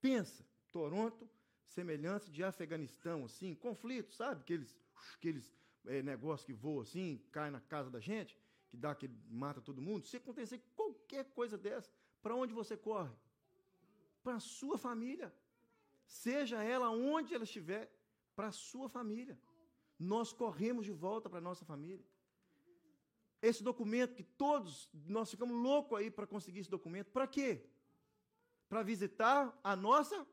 pensa, 0.00 0.44
Toronto 0.72 1.30
semelhança 1.70 2.30
de 2.30 2.42
Afeganistão, 2.42 3.24
assim, 3.24 3.54
conflito, 3.54 4.12
sabe? 4.12 4.40
Aqueles, 4.40 4.76
aqueles 5.14 5.52
é, 5.86 6.02
negócios 6.02 6.44
que 6.44 6.52
voam 6.52 6.80
assim, 6.80 7.22
cai 7.30 7.50
na 7.50 7.60
casa 7.60 7.90
da 7.90 8.00
gente, 8.00 8.36
que 8.68 8.76
dá 8.76 8.94
que 8.94 9.08
mata 9.28 9.60
todo 9.60 9.80
mundo. 9.80 10.06
Se 10.06 10.16
acontecer 10.16 10.60
qualquer 10.74 11.24
coisa 11.26 11.56
dessa, 11.56 11.90
para 12.22 12.34
onde 12.34 12.52
você 12.52 12.76
corre? 12.76 13.14
Para 14.22 14.36
a 14.36 14.40
sua 14.40 14.76
família. 14.76 15.32
Seja 16.06 16.62
ela 16.62 16.90
onde 16.90 17.34
ela 17.34 17.44
estiver, 17.44 17.90
para 18.34 18.48
a 18.48 18.52
sua 18.52 18.88
família. 18.88 19.38
Nós 20.00 20.32
corremos 20.32 20.86
de 20.86 20.92
volta 20.92 21.28
para 21.28 21.38
a 21.38 21.42
nossa 21.42 21.64
família. 21.64 22.04
Esse 23.42 23.62
documento 23.62 24.14
que 24.14 24.22
todos 24.22 24.88
nós 25.06 25.30
ficamos 25.30 25.54
loucos 25.54 25.98
aí 25.98 26.10
para 26.10 26.26
conseguir 26.26 26.60
esse 26.60 26.70
documento, 26.70 27.10
para 27.10 27.26
quê? 27.26 27.62
Para 28.66 28.82
visitar 28.82 29.58
a 29.62 29.76
nossa 29.76 30.26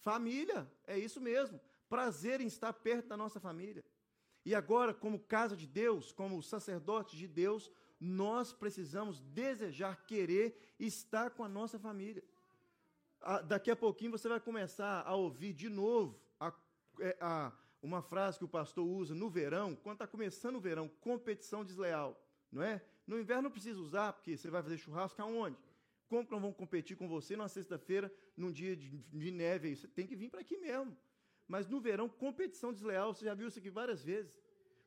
família 0.00 0.70
é 0.86 0.96
isso 0.96 1.20
mesmo. 1.20 1.60
Prazer 1.88 2.40
em 2.40 2.46
estar 2.46 2.72
perto 2.72 3.08
da 3.08 3.16
nossa 3.16 3.40
família. 3.40 3.84
E 4.44 4.54
agora, 4.54 4.94
como 4.94 5.18
casa 5.18 5.56
de 5.56 5.66
Deus, 5.66 6.12
como 6.12 6.42
sacerdote 6.42 7.16
de 7.16 7.26
Deus, 7.26 7.70
nós 8.00 8.52
precisamos 8.52 9.20
desejar, 9.20 10.06
querer 10.06 10.56
estar 10.78 11.30
com 11.30 11.42
a 11.42 11.48
nossa 11.48 11.78
família. 11.78 12.22
daqui 13.46 13.70
a 13.70 13.76
pouquinho 13.76 14.12
você 14.12 14.28
vai 14.28 14.40
começar 14.40 15.02
a 15.04 15.14
ouvir 15.16 15.52
de 15.52 15.68
novo 15.68 16.20
a, 16.38 16.52
é, 17.00 17.16
a, 17.20 17.52
uma 17.82 18.02
frase 18.02 18.38
que 18.38 18.44
o 18.44 18.48
pastor 18.48 18.86
usa 18.86 19.14
no 19.14 19.30
verão, 19.30 19.74
quando 19.74 19.96
está 19.96 20.06
começando 20.06 20.56
o 20.56 20.60
verão, 20.60 20.88
competição 21.00 21.64
desleal. 21.64 22.20
Não 22.50 22.62
é? 22.62 22.82
No 23.06 23.18
inverno 23.18 23.44
não 23.44 23.50
precisa 23.50 23.78
usar, 23.78 24.12
porque 24.12 24.36
você 24.36 24.50
vai 24.50 24.62
fazer 24.62 24.78
churrasco 24.78 25.20
aonde? 25.22 25.56
Como 26.08 26.24
que 26.24 26.32
não 26.32 26.40
vão 26.40 26.52
competir 26.52 26.96
com 26.96 27.06
você 27.06 27.36
numa 27.36 27.48
sexta-feira, 27.48 28.12
num 28.36 28.50
dia 28.50 28.74
de, 28.74 28.88
de 28.88 29.30
neve? 29.30 29.76
Você 29.76 29.86
tem 29.86 30.06
que 30.06 30.16
vir 30.16 30.30
para 30.30 30.40
aqui 30.40 30.56
mesmo. 30.56 30.96
Mas 31.46 31.66
no 31.66 31.80
verão, 31.80 32.08
competição 32.08 32.72
desleal, 32.72 33.14
você 33.14 33.24
já 33.24 33.34
viu 33.34 33.48
isso 33.48 33.58
aqui 33.58 33.70
várias 33.70 34.02
vezes. 34.02 34.32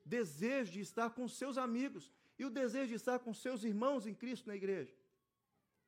Desejo 0.06 0.72
de 0.72 0.80
estar 0.82 1.12
com 1.12 1.28
seus 1.28 1.58
amigos 1.58 2.12
e 2.38 2.46
o 2.46 2.50
desejo 2.50 2.90
de 2.90 2.96
estar 2.96 3.20
com 3.20 3.34
seus 3.34 3.64
irmãos 3.64 4.08
em 4.08 4.14
Cristo 4.14 4.48
na 4.48 4.56
igreja. 4.56 4.94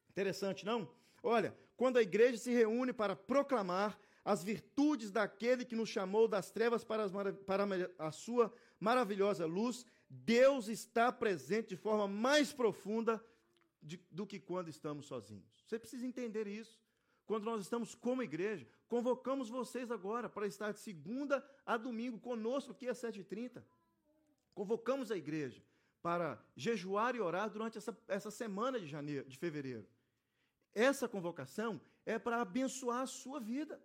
Interessante, 0.10 0.63
não? 0.63 0.88
Olha, 1.22 1.57
quando 1.75 1.98
a 1.98 2.01
igreja 2.01 2.38
se 2.38 2.51
reúne 2.51 2.93
para 2.93 3.15
proclamar 3.15 4.00
as 4.24 4.44
virtudes 4.44 5.12
daquele 5.12 5.65
que 5.65 5.75
nos 5.75 5.89
chamou 5.89 6.27
das 6.27 6.50
trevas 6.50 6.84
para, 6.84 7.10
para 7.10 7.65
a 8.00 8.12
sua 8.12 8.53
maravilhosa 8.80 9.46
luz, 9.46 9.86
Deus 10.10 10.68
está 10.68 11.12
presente 11.12 11.70
de 11.70 11.77
forma 11.77 12.08
mais 12.08 12.53
profunda 12.53 13.24
de, 13.82 13.98
do 14.10 14.25
que 14.25 14.39
quando 14.39 14.70
estamos 14.70 15.06
sozinhos. 15.06 15.63
Você 15.65 15.77
precisa 15.77 16.06
entender 16.06 16.48
isso. 16.48 16.82
Quando 17.25 17.46
nós 17.46 17.62
estamos 17.62 17.96
como 17.96 18.22
igreja, 18.22 18.68
convocamos 18.88 19.50
vocês 19.50 19.92
agora 19.92 20.30
para 20.30 20.46
estar 20.46 20.72
de 20.72 20.80
segunda 20.80 21.46
a 21.65 21.77
domingo 21.77 22.20
conosco 22.20 22.72
aqui 22.72 22.88
às 22.88 23.01
7h30. 23.01 23.63
Convocamos 24.53 25.12
a 25.12 25.18
igreja 25.18 25.63
para 26.01 26.38
jejuar 26.56 27.15
e 27.15 27.22
orar 27.22 27.50
durante 27.50 27.77
essa, 27.77 27.98
essa 28.08 28.30
semana 28.30 28.80
de, 28.80 28.88
janeiro, 28.88 29.27
de 29.27 29.38
fevereiro. 29.38 29.88
Essa 30.74 31.08
convocação 31.08 31.80
é 32.06 32.20
para 32.20 32.42
abençoar 32.42 33.01
a 33.01 33.08
sua 33.08 33.39
vida. 33.39 33.82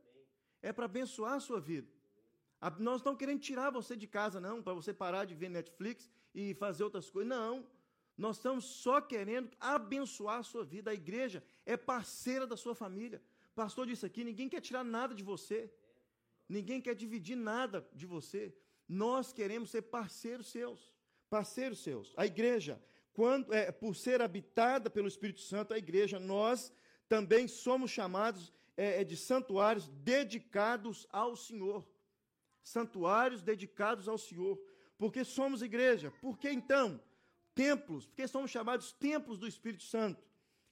É 0.63 0.73
para 0.73 0.87
abençoar 0.87 1.35
a 1.35 1.41
sua 1.41 1.61
vida. 1.61 1.89
A, 2.61 2.71
nós 2.71 3.03
não 3.03 3.15
querendo 3.15 3.41
tirar 3.41 3.71
você 3.71 3.97
de 3.97 4.07
casa, 4.07 4.41
não, 4.41 4.63
para 4.63 4.75
você 4.75 4.93
parar 4.93 5.25
de 5.25 5.35
ver 5.35 5.49
Netflix 5.49 6.11
e 6.35 6.55
fazer 6.55 6.85
outras 6.85 7.09
coisas. 7.09 7.29
Não. 7.29 7.67
Nós 8.17 8.37
estamos 8.37 8.65
só 8.65 9.01
querendo 9.01 9.51
abençoar 9.61 10.41
a 10.41 10.43
sua 10.43 10.65
vida. 10.65 10.91
A 10.91 10.95
igreja 10.95 11.43
é 11.65 11.77
parceira 11.77 12.47
da 12.47 12.57
sua 12.57 12.75
família. 12.75 13.23
Pastor 13.55 13.87
disse 13.87 14.05
aqui: 14.05 14.25
ninguém 14.25 14.49
quer 14.49 14.61
tirar 14.61 14.85
nada 14.85 15.15
de 15.15 15.23
você. 15.23 15.73
Ninguém 16.49 16.81
quer 16.81 16.95
dividir 16.95 17.37
nada 17.37 17.87
de 17.93 18.07
você. 18.07 18.53
Nós 18.89 19.33
queremos 19.33 19.71
ser 19.71 19.83
parceiros 19.83 20.49
seus. 20.49 20.93
Parceiros 21.29 21.81
seus. 21.81 22.15
A 22.17 22.25
igreja, 22.25 22.83
quando 23.13 23.53
é, 23.53 23.71
por 23.71 23.95
ser 23.95 24.23
habitada 24.23 24.89
pelo 24.89 25.07
Espírito 25.07 25.41
Santo, 25.41 25.75
a 25.75 25.79
igreja, 25.79 26.19
nós 26.19 26.73
também 27.09 27.47
somos 27.47 27.91
chamados 27.91 28.53
é, 28.79 29.03
é 29.03 29.05
de 29.05 29.19
santuários 29.19 29.87
dedicados 29.89 31.07
ao 31.13 31.37
Senhor. 31.37 31.87
Santuários 32.63 33.43
dedicados 33.43 34.09
ao 34.09 34.17
Senhor. 34.17 34.59
Porque 34.97 35.23
somos 35.25 35.61
igreja. 35.61 36.11
Porque 36.23 36.49
então? 36.49 36.99
templos, 37.59 38.07
porque 38.07 38.29
somos 38.29 38.53
chamados 38.53 38.93
templos 38.93 39.37
do 39.37 39.49
Espírito 39.49 39.83
Santo. 39.83 40.25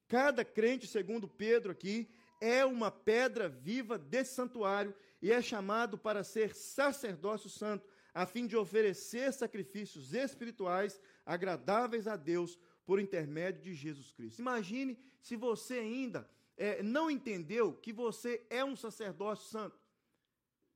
Cada 0.06 0.44
crente, 0.44 0.86
segundo 0.86 1.26
Pedro 1.26 1.72
aqui, 1.72 2.08
é 2.40 2.64
uma 2.64 2.92
pedra 2.92 3.48
viva 3.48 3.98
desse 3.98 4.36
santuário 4.36 4.94
e 5.20 5.32
é 5.32 5.42
chamado 5.42 5.98
para 5.98 6.22
ser 6.22 6.54
sacerdócio 6.54 7.50
santo, 7.50 7.84
a 8.14 8.24
fim 8.24 8.46
de 8.46 8.56
oferecer 8.56 9.32
sacrifícios 9.32 10.14
espirituais 10.14 11.00
agradáveis 11.24 12.06
a 12.06 12.14
Deus 12.14 12.56
por 12.84 13.00
intermédio 13.00 13.62
de 13.62 13.74
Jesus 13.74 14.12
Cristo. 14.12 14.38
Imagine 14.38 14.96
se 15.20 15.34
você 15.34 15.80
ainda 15.80 16.30
é, 16.56 16.82
não 16.82 17.10
entendeu 17.10 17.72
que 17.74 17.92
você 17.92 18.44
é 18.50 18.64
um 18.64 18.76
sacerdócio 18.76 19.48
santo, 19.48 19.78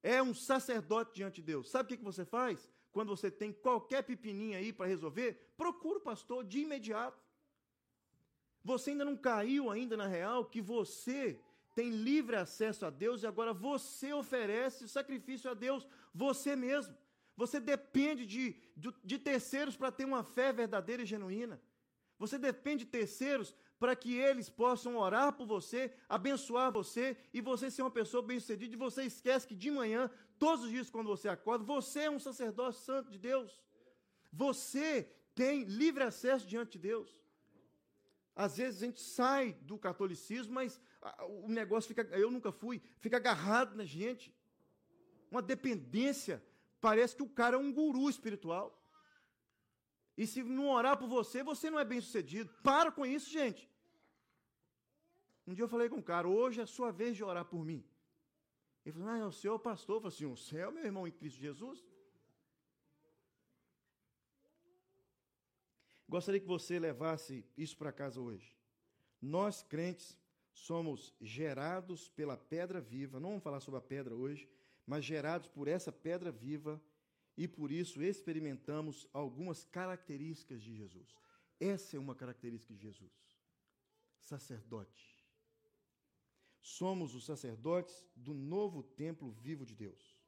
é 0.03 0.23
um 0.23 0.35
sacerdote 0.35 1.15
diante 1.15 1.37
de 1.37 1.43
Deus. 1.43 1.71
Sabe 1.71 1.87
o 1.87 1.89
que, 1.89 1.97
que 1.97 2.05
você 2.05 2.25
faz? 2.25 2.69
quando 2.93 3.09
você 3.09 3.31
tem 3.31 3.53
qualquer 3.53 4.03
pepininha 4.03 4.59
aí 4.59 4.73
para 4.73 4.87
resolver, 4.87 5.53
procura 5.57 5.99
o 5.99 6.03
pastor 6.03 6.45
de 6.45 6.61
imediato. 6.61 7.19
Você 8.65 8.91
ainda 8.91 9.05
não 9.05 9.17
caiu 9.17 9.71
ainda 9.71 9.97
na 9.97 10.07
real 10.07 10.45
que 10.45 10.61
você 10.61 11.39
tem 11.75 11.91
livre 11.91 12.37
acesso 12.37 12.85
a 12.85 12.91
Deus 12.91 13.23
e 13.23 13.27
agora 13.27 13.53
você 13.53 14.13
oferece 14.13 14.89
sacrifício 14.89 15.51
a 15.51 15.55
Deus, 15.55 15.87
você 16.13 16.57
mesmo. 16.57 16.95
Você 17.37 17.59
depende 17.59 18.27
de, 18.27 18.57
de, 18.77 18.93
de 19.03 19.19
terceiros 19.19 19.77
para 19.77 19.91
ter 19.91 20.05
uma 20.05 20.23
fé 20.23 20.53
verdadeira 20.53 21.03
e 21.03 21.07
genuína. 21.07 21.61
Você 22.19 22.37
depende 22.37 22.85
de 22.85 22.91
terceiros 22.91 23.55
para 23.81 23.97
que 23.97 24.15
eles 24.15 24.51
possam 24.51 24.99
orar 24.99 25.33
por 25.33 25.47
você, 25.47 25.91
abençoar 26.07 26.71
você 26.71 27.17
e 27.33 27.41
você 27.41 27.71
ser 27.71 27.81
uma 27.81 27.91
pessoa 27.91 28.23
bem-sucedida. 28.23 28.75
E 28.75 28.79
você 28.79 29.05
esquece 29.05 29.47
que 29.47 29.55
de 29.55 29.71
manhã, 29.71 30.11
todos 30.39 30.67
os 30.67 30.71
dias 30.71 30.91
quando 30.91 31.07
você 31.07 31.31
acorda, 31.31 31.65
você 31.65 32.01
é 32.01 32.11
um 32.11 32.21
sacerdócio 32.21 32.85
santo 32.85 33.11
de 33.11 33.19
Deus. 33.19 33.59
Você 34.31 35.11
tem 35.35 35.65
livre 35.65 36.05
acesso 36.05 36.47
diante 36.47 36.73
de 36.73 36.79
Deus. 36.79 37.19
Às 38.37 38.59
vezes 38.59 38.83
a 38.83 38.87
gente 38.87 39.01
sai 39.01 39.55
do 39.63 39.79
catolicismo, 39.79 40.53
mas 40.53 40.79
o 41.43 41.49
negócio 41.49 41.89
fica, 41.89 42.03
eu 42.17 42.31
nunca 42.31 42.53
fui, 42.53 42.83
fica 42.99 43.17
agarrado 43.17 43.75
na 43.75 43.87
gente. 43.87 44.35
Uma 45.31 45.41
dependência. 45.41 46.45
Parece 46.83 47.17
que 47.17 47.23
o 47.23 47.29
cara 47.31 47.57
é 47.57 47.59
um 47.59 47.73
guru 47.73 48.11
espiritual. 48.11 48.77
E 50.19 50.27
se 50.27 50.43
não 50.43 50.69
orar 50.69 50.99
por 50.99 51.09
você, 51.09 51.43
você 51.43 51.71
não 51.71 51.79
é 51.79 51.85
bem 51.85 51.99
sucedido. 51.99 52.53
Para 52.63 52.93
com 52.93 53.07
isso, 53.07 53.31
gente. 53.31 53.70
Um 55.51 55.55
dia 55.55 55.65
eu 55.65 55.69
falei 55.69 55.89
com 55.89 55.97
um 55.97 56.03
cara, 56.03 56.29
hoje 56.29 56.61
é 56.61 56.63
a 56.63 56.67
sua 56.67 56.93
vez 56.93 57.17
de 57.17 57.25
orar 57.25 57.45
por 57.45 57.65
mim. 57.65 57.85
Ele 58.87 58.93
falou, 58.93 59.09
ah, 59.09 59.27
o 59.27 59.33
senhor 59.33 59.57
é 59.57 59.59
pastor. 59.59 59.97
Eu 59.97 60.01
falei 60.01 60.15
assim, 60.15 60.55
o 60.55 60.59
é 60.61 60.71
meu 60.71 60.85
irmão 60.85 61.09
em 61.09 61.11
Cristo 61.11 61.41
Jesus. 61.41 61.85
Gostaria 66.09 66.39
que 66.39 66.47
você 66.47 66.79
levasse 66.79 67.45
isso 67.57 67.77
para 67.77 67.91
casa 67.91 68.21
hoje. 68.21 68.57
Nós, 69.21 69.61
crentes, 69.61 70.17
somos 70.53 71.13
gerados 71.21 72.09
pela 72.11 72.37
pedra 72.37 72.81
viva. 72.81 73.19
Não 73.19 73.31
vamos 73.31 73.43
falar 73.43 73.59
sobre 73.59 73.79
a 73.79 73.83
pedra 73.83 74.15
hoje, 74.15 74.49
mas 74.87 75.05
gerados 75.05 75.49
por 75.49 75.67
essa 75.67 75.91
pedra 75.91 76.31
viva 76.31 76.81
e 77.37 77.49
por 77.49 77.73
isso 77.73 78.01
experimentamos 78.01 79.05
algumas 79.13 79.65
características 79.65 80.63
de 80.63 80.77
Jesus. 80.77 81.13
Essa 81.59 81.97
é 81.97 81.99
uma 81.99 82.15
característica 82.15 82.73
de 82.73 82.83
Jesus. 82.83 83.11
Sacerdote. 84.21 85.20
Somos 86.61 87.15
os 87.15 87.25
sacerdotes 87.25 88.05
do 88.15 88.35
novo 88.35 88.83
templo 88.83 89.31
vivo 89.31 89.65
de 89.65 89.75
Deus. 89.75 90.19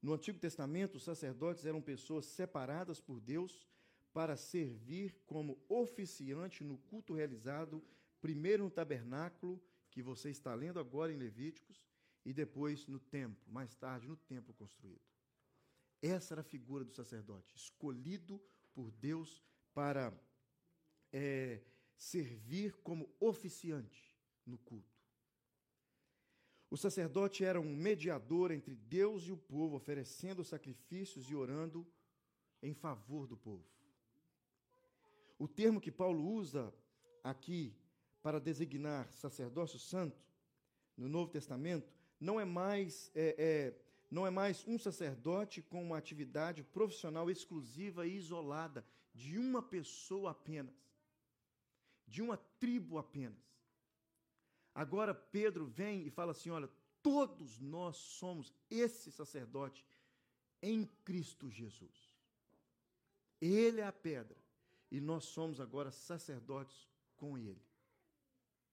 No 0.00 0.14
Antigo 0.14 0.38
Testamento, 0.38 0.96
os 0.96 1.04
sacerdotes 1.04 1.66
eram 1.66 1.82
pessoas 1.82 2.24
separadas 2.24 3.00
por 3.00 3.20
Deus 3.20 3.68
para 4.12 4.36
servir 4.36 5.14
como 5.26 5.62
oficiante 5.68 6.64
no 6.64 6.78
culto 6.78 7.14
realizado 7.14 7.82
primeiro 8.20 8.64
no 8.64 8.70
tabernáculo, 8.70 9.62
que 9.90 10.02
você 10.02 10.30
está 10.30 10.54
lendo 10.54 10.78
agora 10.78 11.12
em 11.12 11.16
Levíticos, 11.16 11.88
e 12.24 12.32
depois 12.32 12.86
no 12.86 12.98
templo, 12.98 13.42
mais 13.50 13.74
tarde 13.74 14.06
no 14.06 14.16
templo 14.16 14.52
construído. 14.54 15.00
Essa 16.02 16.34
era 16.34 16.40
a 16.42 16.44
figura 16.44 16.84
do 16.84 16.92
sacerdote, 16.92 17.54
escolhido 17.56 18.40
por 18.74 18.90
Deus 18.90 19.42
para 19.74 20.12
é, 21.12 21.60
servir 21.96 22.76
como 22.82 23.10
oficiante 23.18 24.16
no 24.46 24.58
culto. 24.58 24.89
O 26.70 26.76
sacerdote 26.76 27.44
era 27.44 27.60
um 27.60 27.74
mediador 27.74 28.52
entre 28.52 28.76
Deus 28.76 29.24
e 29.24 29.32
o 29.32 29.36
povo, 29.36 29.74
oferecendo 29.74 30.44
sacrifícios 30.44 31.28
e 31.28 31.34
orando 31.34 31.84
em 32.62 32.72
favor 32.72 33.26
do 33.26 33.36
povo. 33.36 33.64
O 35.36 35.48
termo 35.48 35.80
que 35.80 35.90
Paulo 35.90 36.22
usa 36.22 36.72
aqui 37.24 37.74
para 38.22 38.38
designar 38.38 39.10
sacerdócio 39.12 39.78
santo 39.80 40.22
no 40.96 41.08
Novo 41.08 41.30
Testamento 41.30 41.92
não 42.20 42.38
é 42.38 42.44
mais 42.44 43.10
é, 43.14 43.34
é, 43.38 43.74
não 44.10 44.26
é 44.26 44.30
mais 44.30 44.64
um 44.68 44.78
sacerdote 44.78 45.62
com 45.62 45.82
uma 45.82 45.96
atividade 45.96 46.62
profissional 46.62 47.30
exclusiva 47.30 48.06
e 48.06 48.16
isolada 48.16 48.84
de 49.14 49.38
uma 49.38 49.62
pessoa 49.62 50.32
apenas, 50.32 50.74
de 52.06 52.20
uma 52.22 52.36
tribo 52.36 52.98
apenas. 52.98 53.49
Agora 54.74 55.14
Pedro 55.14 55.66
vem 55.66 56.06
e 56.06 56.10
fala 56.10 56.32
assim: 56.32 56.50
olha, 56.50 56.70
todos 57.02 57.58
nós 57.58 57.96
somos 57.96 58.52
esse 58.70 59.10
sacerdote 59.10 59.86
em 60.62 60.84
Cristo 61.04 61.50
Jesus. 61.50 62.14
Ele 63.40 63.80
é 63.80 63.86
a 63.86 63.92
pedra 63.92 64.36
e 64.90 65.00
nós 65.00 65.24
somos 65.24 65.60
agora 65.60 65.90
sacerdotes 65.90 66.88
com 67.16 67.38
ele 67.38 67.62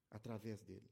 através 0.10 0.62
dele. 0.64 0.90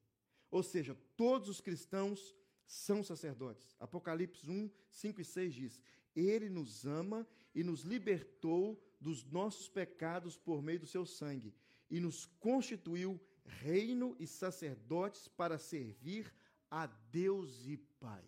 Ou 0.50 0.63
seja, 0.63 0.95
todos 1.17 1.50
os 1.50 1.59
cristãos 1.62 2.35
são 2.65 3.03
sacerdotes. 3.03 3.75
Apocalipse 3.79 4.50
1, 4.50 4.69
5 4.89 5.21
e 5.21 5.25
6 5.25 5.53
diz: 5.53 5.81
Ele 6.15 6.50
nos 6.50 6.85
ama 6.85 7.27
e 7.53 7.63
nos 7.63 7.81
libertou 7.81 8.81
dos 9.00 9.24
nossos 9.25 9.67
pecados 9.67 10.38
por 10.38 10.62
meio 10.62 10.79
do 10.79 10.88
seu 10.88 11.05
sangue 11.05 11.53
e 11.89 12.00
nos 12.00 12.25
constituiu 12.39 13.19
reino 13.46 14.16
e 14.20 14.28
sacerdotes 14.28 15.28
para 15.28 15.58
servir 15.58 16.34
a 16.70 16.88
Deus 16.88 17.66
e 17.68 17.78
Pai. 17.78 18.24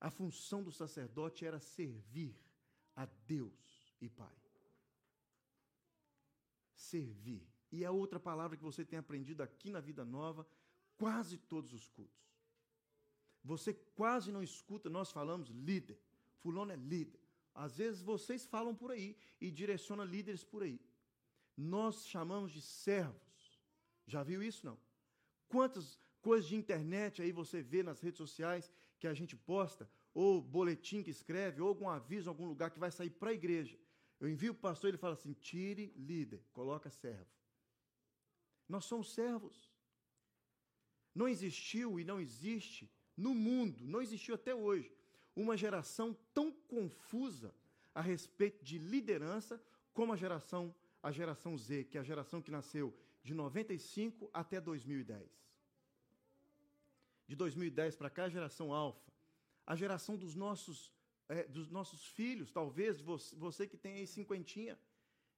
A 0.00 0.10
função 0.10 0.62
do 0.62 0.70
sacerdote 0.70 1.44
era 1.44 1.58
servir 1.58 2.38
a 2.94 3.06
Deus 3.26 3.96
e 4.00 4.08
Pai. 4.08 4.36
Servir. 6.74 7.46
E 7.72 7.84
a 7.84 7.90
outra 7.90 8.20
palavra 8.20 8.56
que 8.56 8.62
você 8.62 8.84
tem 8.84 8.98
aprendido 8.98 9.42
aqui 9.42 9.70
na 9.70 9.80
Vida 9.80 10.04
Nova, 10.04 10.46
quase 10.96 11.38
todos 11.38 11.72
os 11.72 11.88
cultos. 11.88 12.24
Você 13.42 13.74
quase 13.74 14.30
não 14.32 14.42
escuta 14.42 14.88
nós 14.88 15.10
falamos 15.10 15.48
líder. 15.48 15.98
Fulano 16.38 16.72
é 16.72 16.76
líder. 16.76 17.20
Às 17.54 17.76
vezes 17.76 18.02
vocês 18.02 18.44
falam 18.46 18.74
por 18.74 18.90
aí 18.90 19.16
e 19.40 19.50
direcionam 19.50 20.04
líderes 20.04 20.42
por 20.44 20.62
aí. 20.62 20.80
Nós 21.56 22.06
chamamos 22.06 22.52
de 22.52 22.60
servos. 22.60 23.33
Já 24.06 24.22
viu 24.22 24.42
isso 24.42 24.64
não? 24.66 24.78
Quantas 25.48 25.98
coisas 26.20 26.48
de 26.48 26.56
internet 26.56 27.22
aí 27.22 27.32
você 27.32 27.62
vê 27.62 27.82
nas 27.82 28.00
redes 28.00 28.18
sociais 28.18 28.70
que 28.98 29.06
a 29.06 29.14
gente 29.14 29.36
posta, 29.36 29.88
ou 30.14 30.40
boletim 30.40 31.02
que 31.02 31.10
escreve, 31.10 31.60
ou 31.60 31.68
algum 31.68 31.88
aviso 31.88 32.28
em 32.28 32.32
algum 32.32 32.46
lugar 32.46 32.70
que 32.70 32.78
vai 32.78 32.90
sair 32.90 33.10
para 33.10 33.30
a 33.30 33.34
igreja. 33.34 33.78
Eu 34.20 34.28
envio 34.28 34.52
o 34.52 34.56
pastor, 34.56 34.88
ele 34.88 34.96
fala 34.96 35.14
assim: 35.14 35.32
tire 35.34 35.92
líder, 35.96 36.42
coloca 36.52 36.88
servo. 36.90 37.30
Nós 38.68 38.84
somos 38.84 39.12
servos. 39.12 39.70
Não 41.14 41.28
existiu 41.28 42.00
e 42.00 42.04
não 42.04 42.20
existe 42.20 42.90
no 43.16 43.34
mundo, 43.34 43.86
não 43.86 44.02
existiu 44.02 44.34
até 44.34 44.54
hoje, 44.54 44.92
uma 45.36 45.56
geração 45.56 46.16
tão 46.32 46.50
confusa 46.50 47.54
a 47.94 48.00
respeito 48.00 48.64
de 48.64 48.78
liderança 48.78 49.62
como 49.92 50.12
a 50.12 50.16
geração 50.16 50.74
a 51.02 51.12
geração 51.12 51.56
Z, 51.58 51.84
que 51.84 51.98
é 51.98 52.00
a 52.00 52.04
geração 52.04 52.40
que 52.40 52.50
nasceu 52.50 52.96
de 53.24 53.34
95 53.34 54.30
até 54.32 54.60
2010. 54.60 55.28
De 57.26 57.34
2010 57.34 57.96
para 57.96 58.10
cá, 58.10 58.24
a 58.24 58.28
geração 58.28 58.72
alfa, 58.72 59.10
a 59.66 59.74
geração 59.74 60.16
dos 60.16 60.34
nossos 60.34 60.92
é, 61.26 61.44
dos 61.44 61.70
nossos 61.70 62.06
filhos, 62.08 62.52
talvez 62.52 63.00
você, 63.00 63.34
você 63.36 63.66
que 63.66 63.78
tem 63.78 63.94
aí 63.94 64.06
cinquentinha, 64.06 64.78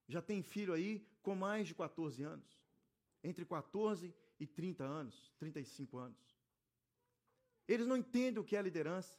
já 0.05 0.21
tem 0.21 0.43
filho 0.43 0.73
aí 0.73 1.07
com 1.21 1.33
mais 1.33 1.65
de 1.65 1.73
14 1.73 2.21
anos 2.23 2.61
entre 3.23 3.45
14 3.45 4.13
e 4.39 4.45
30 4.45 4.83
anos, 4.83 5.33
35 5.39 5.97
anos. 5.97 6.37
Eles 7.67 7.87
não 7.87 7.97
entendem 7.97 8.39
o 8.39 8.43
que 8.43 8.55
é 8.55 8.61
liderança. 8.61 9.17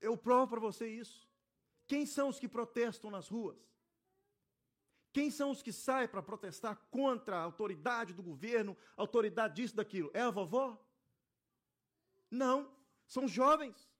Eu 0.00 0.16
provo 0.16 0.50
para 0.50 0.60
você 0.60 0.86
isso. 0.88 1.28
Quem 1.86 2.04
são 2.04 2.28
os 2.28 2.38
que 2.38 2.48
protestam 2.48 3.10
nas 3.10 3.28
ruas? 3.28 3.71
Quem 5.12 5.30
são 5.30 5.50
os 5.50 5.62
que 5.62 5.72
saem 5.72 6.08
para 6.08 6.22
protestar 6.22 6.76
contra 6.90 7.36
a 7.36 7.42
autoridade 7.42 8.14
do 8.14 8.22
governo, 8.22 8.76
a 8.96 9.02
autoridade 9.02 9.56
disso, 9.56 9.76
daquilo? 9.76 10.10
É 10.14 10.22
a 10.22 10.30
vovó? 10.30 10.82
Não, 12.30 12.70
são 13.06 13.28
jovens. 13.28 13.90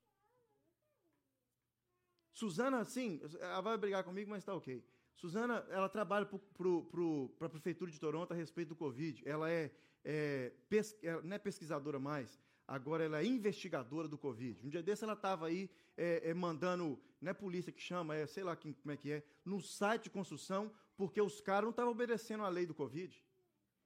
Suzana, 2.33 2.83
sim, 2.83 3.21
ela 3.39 3.61
vai 3.61 3.77
brigar 3.77 4.03
comigo, 4.03 4.31
mas 4.31 4.39
está 4.39 4.55
ok. 4.55 4.83
Suzana, 5.15 5.63
ela 5.69 5.87
trabalha 5.87 6.25
para 6.25 7.45
a 7.45 7.49
Prefeitura 7.49 7.91
de 7.91 7.99
Toronto 7.99 8.33
a 8.33 8.35
respeito 8.35 8.69
do 8.69 8.75
Covid. 8.75 9.21
Ela 9.23 9.51
é, 9.51 9.71
é, 10.03 10.51
pes, 10.67 10.97
é, 11.03 11.21
não 11.21 11.35
é 11.35 11.39
pesquisadora 11.39 11.99
mais, 11.99 12.39
agora 12.67 13.03
ela 13.03 13.19
é 13.19 13.25
investigadora 13.25 14.07
do 14.07 14.17
Covid. 14.17 14.65
Um 14.65 14.69
dia 14.69 14.81
desse 14.81 15.03
ela 15.03 15.13
estava 15.13 15.45
aí 15.45 15.69
é, 15.95 16.29
é, 16.29 16.33
mandando, 16.33 16.99
não 17.21 17.29
é 17.29 17.33
polícia 17.33 17.71
que 17.71 17.81
chama, 17.81 18.15
é 18.15 18.25
sei 18.25 18.43
lá 18.43 18.55
quem, 18.55 18.73
como 18.73 18.91
é 18.91 18.97
que 18.97 19.11
é, 19.11 19.23
no 19.45 19.61
site 19.61 20.05
de 20.05 20.09
construção, 20.09 20.71
porque 20.95 21.21
os 21.21 21.41
caras 21.41 21.63
não 21.63 21.71
estavam 21.71 21.91
obedecendo 21.91 22.43
a 22.43 22.49
lei 22.49 22.65
do 22.65 22.73
Covid. 22.73 23.23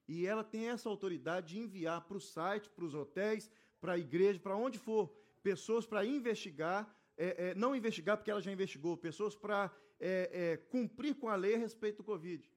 E 0.08 0.26
ela 0.26 0.44
tem 0.44 0.70
essa 0.70 0.88
autoridade 0.90 1.54
de 1.54 1.60
enviar 1.60 2.02
para 2.08 2.18
o 2.18 2.22
site, 2.22 2.70
para 2.70 2.86
os 2.86 2.94
hotéis, 2.94 3.50
para 3.80 3.94
a 3.94 3.98
igreja, 3.98 4.40
para 4.40 4.56
onde 4.56 4.78
for, 4.80 5.10
pessoas 5.42 5.86
para 5.86 6.06
investigar 6.06 6.94
é, 7.18 7.50
é, 7.50 7.56
não 7.56 7.76
investigar 7.76 8.16
porque 8.16 8.30
ela 8.30 8.42
já 8.42 8.52
investigou, 8.52 8.96
pessoas 8.96 9.36
para 9.36 9.76
é, 10.00 10.30
é, 10.32 10.58
cumprir 10.58 11.16
com 11.16 11.28
a 11.28 11.36
lei 11.36 11.56
a 11.56 11.58
respeito 11.58 11.98
do 11.98 12.04
Covid. 12.04 12.48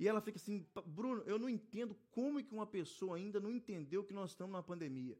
E 0.00 0.08
ela 0.08 0.20
fica 0.20 0.36
assim, 0.36 0.66
Bruno, 0.84 1.22
eu 1.26 1.38
não 1.38 1.48
entendo 1.48 1.96
como 2.10 2.42
que 2.42 2.52
uma 2.52 2.66
pessoa 2.66 3.16
ainda 3.16 3.38
não 3.38 3.50
entendeu 3.50 4.02
que 4.02 4.14
nós 4.14 4.30
estamos 4.30 4.52
na 4.52 4.62
pandemia. 4.62 5.16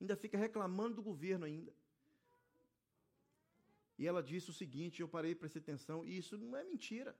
Ainda 0.00 0.16
fica 0.16 0.36
reclamando 0.36 0.96
do 0.96 1.02
governo 1.02 1.46
ainda. 1.46 1.72
E 3.98 4.06
ela 4.06 4.22
disse 4.22 4.50
o 4.50 4.52
seguinte, 4.52 5.00
eu 5.00 5.08
parei 5.08 5.34
para 5.34 5.48
prestar 5.48 5.60
atenção, 5.60 6.04
e 6.04 6.18
isso 6.18 6.36
não 6.36 6.54
é 6.54 6.62
mentira. 6.62 7.16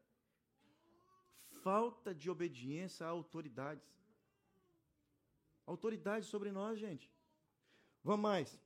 Falta 1.66 2.14
de 2.14 2.30
obediência 2.30 3.04
a 3.04 3.08
autoridades. 3.08 3.82
Autoridade 5.66 6.24
sobre 6.24 6.52
nós, 6.52 6.78
gente. 6.78 7.10
Vamos 8.04 8.20
mais. 8.20 8.60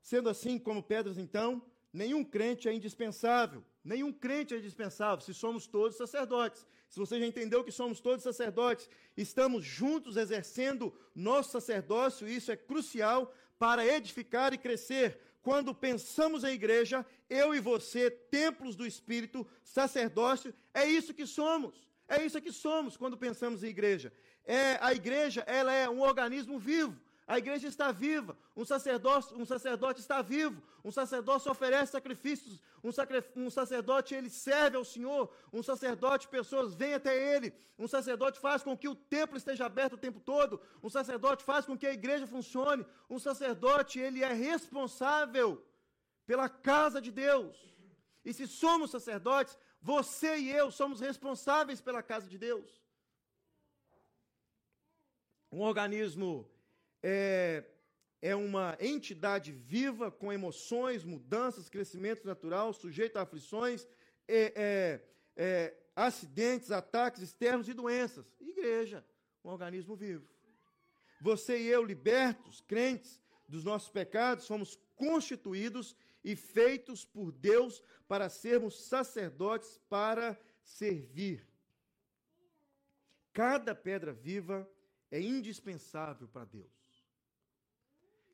Sendo 0.00 0.28
assim, 0.28 0.58
como 0.58 0.82
pedras, 0.82 1.18
então, 1.18 1.62
nenhum 1.92 2.24
crente 2.24 2.68
é 2.68 2.74
indispensável. 2.74 3.64
Nenhum 3.84 4.12
crente 4.12 4.54
é 4.54 4.58
indispensável 4.58 5.24
se 5.24 5.32
somos 5.32 5.68
todos 5.68 5.96
sacerdotes. 5.96 6.66
Se 6.88 6.98
você 6.98 7.20
já 7.20 7.26
entendeu 7.28 7.62
que 7.62 7.70
somos 7.70 8.00
todos 8.00 8.24
sacerdotes, 8.24 8.90
estamos 9.16 9.64
juntos 9.64 10.16
exercendo 10.16 10.92
nosso 11.14 11.52
sacerdócio, 11.52 12.26
e 12.26 12.34
isso 12.34 12.50
é 12.50 12.56
crucial 12.56 13.32
para 13.56 13.86
edificar 13.86 14.52
e 14.52 14.58
crescer. 14.58 15.16
Quando 15.42 15.72
pensamos 15.72 16.42
em 16.42 16.54
igreja, 16.54 17.06
eu 17.30 17.54
e 17.54 17.60
você, 17.60 18.10
templos 18.10 18.74
do 18.74 18.84
Espírito, 18.84 19.46
sacerdócio, 19.62 20.52
é 20.74 20.84
isso 20.84 21.14
que 21.14 21.24
somos. 21.24 21.91
É 22.14 22.22
isso 22.26 22.42
que 22.46 22.52
somos 22.52 22.96
quando 23.00 23.16
pensamos 23.26 23.62
em 23.62 23.68
igreja. 23.68 24.12
É, 24.44 24.78
a 24.88 24.92
igreja 24.92 25.42
ela 25.46 25.72
é 25.72 25.88
um 25.88 26.00
organismo 26.10 26.58
vivo. 26.58 26.96
A 27.26 27.38
igreja 27.38 27.68
está 27.68 27.90
viva, 27.92 28.36
um 28.54 28.64
sacerdote, 28.64 29.32
um 29.34 29.46
sacerdote 29.46 30.00
está 30.00 30.20
vivo, 30.20 30.60
um 30.84 30.90
sacerdote 30.90 31.48
oferece 31.48 31.92
sacrifícios, 31.92 32.60
um, 32.82 32.90
um 33.44 33.48
sacerdote 33.48 34.14
ele 34.14 34.28
serve 34.28 34.76
ao 34.76 34.84
Senhor, 34.84 35.32
um 35.52 35.62
sacerdote 35.62 36.28
pessoas 36.28 36.74
vêm 36.74 36.94
até 36.94 37.14
ele, 37.34 37.54
um 37.78 37.86
sacerdote 37.86 38.40
faz 38.40 38.62
com 38.62 38.76
que 38.76 38.88
o 38.88 38.94
templo 38.94 39.36
esteja 39.38 39.64
aberto 39.64 39.94
o 39.94 40.02
tempo 40.06 40.20
todo, 40.20 40.60
um 40.82 40.90
sacerdote 40.90 41.44
faz 41.44 41.64
com 41.64 41.78
que 41.78 41.86
a 41.86 41.94
igreja 41.94 42.26
funcione, 42.26 42.84
um 43.08 43.20
sacerdote 43.20 44.00
ele 44.00 44.22
é 44.22 44.32
responsável 44.32 45.64
pela 46.26 46.48
casa 46.48 47.00
de 47.00 47.12
Deus. 47.12 47.56
E 48.24 48.32
se 48.32 48.46
somos 48.46 48.90
sacerdotes, 48.90 49.56
você 49.82 50.38
e 50.38 50.50
eu 50.50 50.70
somos 50.70 51.00
responsáveis 51.00 51.80
pela 51.80 52.02
casa 52.02 52.28
de 52.28 52.38
Deus. 52.38 52.80
Um 55.50 55.60
organismo 55.60 56.48
é, 57.02 57.64
é 58.22 58.36
uma 58.36 58.76
entidade 58.80 59.50
viva 59.50 60.10
com 60.10 60.32
emoções, 60.32 61.02
mudanças, 61.04 61.68
crescimento 61.68 62.24
natural, 62.24 62.72
sujeito 62.72 63.18
a 63.18 63.22
aflições, 63.22 63.84
é, 64.28 64.52
é, 64.54 65.04
é, 65.36 65.74
acidentes, 65.96 66.70
ataques 66.70 67.20
externos 67.20 67.68
e 67.68 67.74
doenças. 67.74 68.32
Igreja, 68.40 69.04
um 69.44 69.50
organismo 69.50 69.96
vivo. 69.96 70.26
Você 71.20 71.58
e 71.58 71.66
eu, 71.66 71.84
libertos, 71.84 72.60
crentes 72.60 73.20
dos 73.48 73.64
nossos 73.64 73.90
pecados, 73.90 74.44
somos 74.44 74.78
constituídos 74.94 75.96
e 76.22 76.36
feitos 76.36 77.04
por 77.04 77.32
Deus 77.32 77.82
para 78.06 78.28
sermos 78.28 78.84
sacerdotes 78.84 79.78
para 79.88 80.38
servir. 80.62 81.46
Cada 83.32 83.74
pedra 83.74 84.12
viva 84.12 84.68
é 85.10 85.20
indispensável 85.20 86.28
para 86.28 86.44
Deus. 86.44 86.70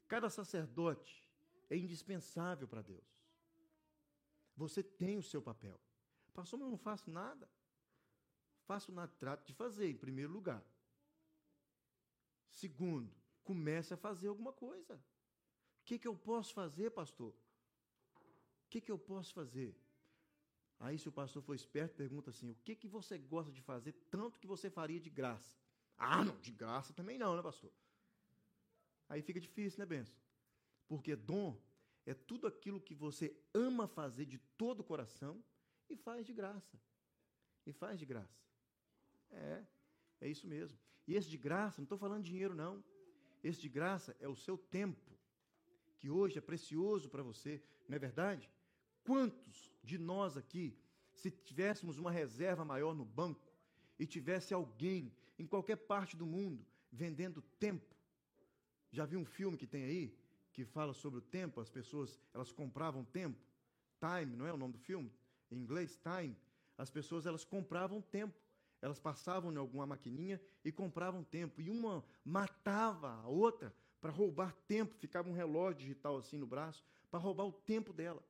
Cada 0.06 0.28
sacerdote 0.28 1.28
é 1.70 1.76
indispensável 1.76 2.66
para 2.66 2.82
Deus. 2.82 3.06
Você 4.56 4.82
tem 4.82 5.18
o 5.18 5.22
seu 5.22 5.40
papel. 5.40 5.78
Pastor, 6.34 6.58
mas 6.58 6.66
eu 6.66 6.70
não 6.70 6.78
faço 6.78 7.10
nada. 7.10 7.48
Faço 8.64 8.92
nada, 8.92 9.12
trato 9.18 9.46
de 9.46 9.52
fazer, 9.52 9.88
em 9.88 9.96
primeiro 9.96 10.32
lugar. 10.32 10.64
Segundo, 12.50 13.14
comece 13.44 13.94
a 13.94 13.96
fazer 13.96 14.28
alguma 14.28 14.52
coisa. 14.52 14.94
O 14.94 15.84
que, 15.84 15.98
que 15.98 16.08
eu 16.08 16.16
posso 16.16 16.52
fazer, 16.52 16.90
pastor? 16.90 17.34
O 18.68 18.70
que, 18.70 18.82
que 18.82 18.92
eu 18.92 18.98
posso 18.98 19.32
fazer? 19.32 19.74
Aí, 20.78 20.98
se 20.98 21.08
o 21.08 21.12
pastor 21.12 21.42
for 21.42 21.54
esperto, 21.54 21.96
pergunta 21.96 22.28
assim: 22.28 22.50
o 22.50 22.54
que, 22.56 22.76
que 22.76 22.86
você 22.86 23.16
gosta 23.16 23.50
de 23.50 23.62
fazer 23.62 23.92
tanto 24.10 24.38
que 24.38 24.46
você 24.46 24.68
faria 24.68 25.00
de 25.00 25.08
graça? 25.08 25.56
Ah, 25.96 26.22
não, 26.22 26.38
de 26.38 26.52
graça 26.52 26.92
também 26.92 27.16
não, 27.16 27.34
né, 27.34 27.42
pastor? 27.42 27.72
Aí 29.08 29.22
fica 29.22 29.40
difícil, 29.40 29.78
né, 29.78 29.86
Benção? 29.86 30.14
Porque 30.86 31.16
dom 31.16 31.58
é 32.04 32.12
tudo 32.12 32.46
aquilo 32.46 32.78
que 32.78 32.94
você 32.94 33.34
ama 33.54 33.88
fazer 33.88 34.26
de 34.26 34.36
todo 34.58 34.80
o 34.80 34.84
coração 34.84 35.42
e 35.88 35.96
faz 35.96 36.26
de 36.26 36.34
graça. 36.34 36.78
E 37.64 37.72
faz 37.72 37.98
de 37.98 38.04
graça. 38.04 38.38
É, 39.30 39.64
é 40.20 40.28
isso 40.28 40.46
mesmo. 40.46 40.78
E 41.06 41.14
esse 41.14 41.28
de 41.30 41.38
graça, 41.38 41.80
não 41.80 41.84
estou 41.84 41.96
falando 41.96 42.22
de 42.22 42.30
dinheiro, 42.30 42.54
não. 42.54 42.84
Esse 43.42 43.62
de 43.62 43.68
graça 43.70 44.14
é 44.20 44.28
o 44.28 44.36
seu 44.36 44.58
tempo, 44.58 45.10
que 45.98 46.10
hoje 46.10 46.36
é 46.36 46.40
precioso 46.42 47.08
para 47.08 47.22
você, 47.22 47.62
não 47.88 47.96
é 47.96 47.98
verdade? 47.98 48.50
Quantos 49.08 49.72
de 49.82 49.96
nós 49.96 50.36
aqui, 50.36 50.76
se 51.14 51.30
tivéssemos 51.30 51.96
uma 51.96 52.10
reserva 52.10 52.62
maior 52.62 52.94
no 52.94 53.06
banco 53.06 53.50
e 53.98 54.04
tivesse 54.04 54.52
alguém 54.52 55.10
em 55.38 55.46
qualquer 55.46 55.76
parte 55.76 56.14
do 56.14 56.26
mundo 56.26 56.62
vendendo 56.92 57.40
tempo, 57.58 57.96
já 58.90 59.06
viu 59.06 59.18
um 59.18 59.24
filme 59.24 59.56
que 59.56 59.66
tem 59.66 59.82
aí 59.84 60.14
que 60.52 60.62
fala 60.62 60.92
sobre 60.92 61.20
o 61.20 61.22
tempo? 61.22 61.58
As 61.58 61.70
pessoas 61.70 62.20
elas 62.34 62.52
compravam 62.52 63.02
tempo. 63.02 63.40
Time, 63.98 64.36
não 64.36 64.46
é 64.46 64.52
o 64.52 64.58
nome 64.58 64.74
do 64.74 64.78
filme? 64.78 65.10
Em 65.50 65.56
inglês, 65.56 65.98
time. 66.02 66.36
As 66.76 66.90
pessoas 66.90 67.24
elas 67.24 67.44
compravam 67.44 68.02
tempo. 68.02 68.38
Elas 68.82 69.00
passavam 69.00 69.50
em 69.50 69.56
alguma 69.56 69.86
maquininha 69.86 70.38
e 70.62 70.70
compravam 70.70 71.24
tempo. 71.24 71.62
E 71.62 71.70
uma 71.70 72.04
matava 72.22 73.14
a 73.22 73.26
outra 73.26 73.74
para 74.02 74.10
roubar 74.10 74.54
tempo. 74.66 74.94
Ficava 74.96 75.30
um 75.30 75.32
relógio 75.32 75.80
digital 75.80 76.18
assim 76.18 76.36
no 76.36 76.46
braço 76.46 76.84
para 77.10 77.18
roubar 77.18 77.46
o 77.46 77.52
tempo 77.52 77.90
dela. 77.90 78.22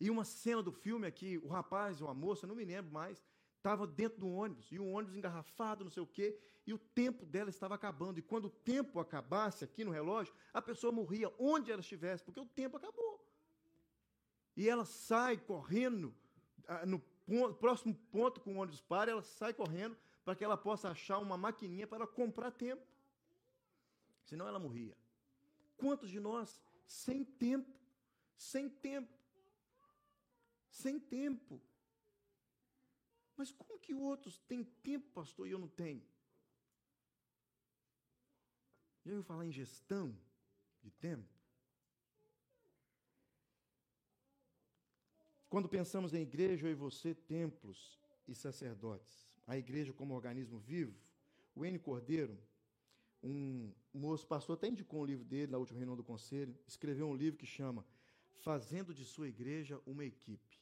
E 0.00 0.10
uma 0.10 0.24
cena 0.24 0.62
do 0.62 0.72
filme 0.72 1.06
aqui, 1.06 1.38
o 1.38 1.48
rapaz 1.48 2.00
ou 2.00 2.08
a 2.08 2.14
moça, 2.14 2.46
não 2.46 2.54
me 2.54 2.64
lembro 2.64 2.92
mais, 2.92 3.24
estava 3.56 3.86
dentro 3.86 4.18
do 4.20 4.28
ônibus, 4.28 4.70
e 4.70 4.78
o 4.78 4.86
ônibus 4.86 5.16
engarrafado, 5.16 5.84
não 5.84 5.90
sei 5.90 6.02
o 6.02 6.06
quê, 6.06 6.38
e 6.66 6.72
o 6.72 6.78
tempo 6.78 7.24
dela 7.24 7.50
estava 7.50 7.74
acabando. 7.74 8.18
E 8.18 8.22
quando 8.22 8.46
o 8.46 8.50
tempo 8.50 9.00
acabasse 9.00 9.64
aqui 9.64 9.84
no 9.84 9.90
relógio, 9.90 10.34
a 10.52 10.60
pessoa 10.60 10.92
morria 10.92 11.32
onde 11.38 11.70
ela 11.70 11.80
estivesse, 11.80 12.22
porque 12.24 12.40
o 12.40 12.46
tempo 12.46 12.76
acabou. 12.76 13.24
E 14.56 14.68
ela 14.68 14.84
sai 14.84 15.36
correndo, 15.36 16.14
ah, 16.66 16.86
no 16.86 16.98
ponto, 17.26 17.54
próximo 17.54 17.94
ponto 18.10 18.40
que 18.40 18.48
o 18.48 18.56
ônibus 18.56 18.80
para, 18.80 19.10
ela 19.10 19.22
sai 19.22 19.52
correndo 19.52 19.96
para 20.24 20.34
que 20.34 20.44
ela 20.44 20.56
possa 20.56 20.90
achar 20.90 21.18
uma 21.18 21.36
maquininha 21.36 21.86
para 21.86 22.06
comprar 22.06 22.50
tempo. 22.50 22.82
Senão 24.24 24.46
ela 24.46 24.58
morria. 24.58 24.96
Quantos 25.76 26.08
de 26.10 26.20
nós, 26.20 26.60
sem 26.86 27.24
tempo, 27.24 27.70
sem 28.36 28.68
tempo, 28.68 29.12
sem 30.74 30.98
tempo, 30.98 31.62
mas 33.36 33.52
como 33.52 33.78
que 33.78 33.94
outros 33.94 34.38
têm 34.40 34.64
tempo, 34.64 35.08
pastor, 35.12 35.46
e 35.46 35.52
eu 35.52 35.58
não 35.58 35.68
tenho? 35.68 36.02
Já 39.04 39.12
ouviu 39.12 39.22
falar 39.22 39.46
em 39.46 39.52
gestão 39.52 40.16
de 40.82 40.90
tempo? 40.90 41.28
Quando 45.48 45.68
pensamos 45.68 46.12
em 46.12 46.22
igreja, 46.22 46.66
eu 46.66 46.72
e 46.72 46.74
você, 46.74 47.14
templos 47.14 48.00
e 48.26 48.34
sacerdotes, 48.34 49.28
a 49.46 49.56
igreja 49.56 49.92
como 49.92 50.14
organismo 50.14 50.58
vivo, 50.58 50.98
o 51.54 51.64
N. 51.64 51.78
Cordeiro, 51.78 52.36
um 53.22 53.72
moço, 53.92 54.26
pastor, 54.26 54.56
até 54.56 54.66
indicou 54.66 55.02
um 55.02 55.06
livro 55.06 55.24
dele 55.24 55.52
na 55.52 55.58
última 55.58 55.78
reunião 55.78 55.96
do 55.96 56.02
conselho, 56.02 56.58
escreveu 56.66 57.06
um 57.08 57.14
livro 57.14 57.38
que 57.38 57.46
chama 57.46 57.86
Fazendo 58.40 58.92
de 58.92 59.04
Sua 59.04 59.28
Igreja 59.28 59.80
uma 59.86 60.04
Equipe. 60.04 60.53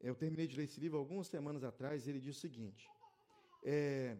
Eu 0.00 0.14
terminei 0.14 0.46
de 0.46 0.56
ler 0.56 0.64
esse 0.64 0.78
livro 0.78 0.98
algumas 0.98 1.26
semanas 1.26 1.64
atrás. 1.64 2.06
Ele 2.06 2.20
diz 2.20 2.36
o 2.36 2.40
seguinte: 2.40 2.88
é, 3.62 4.16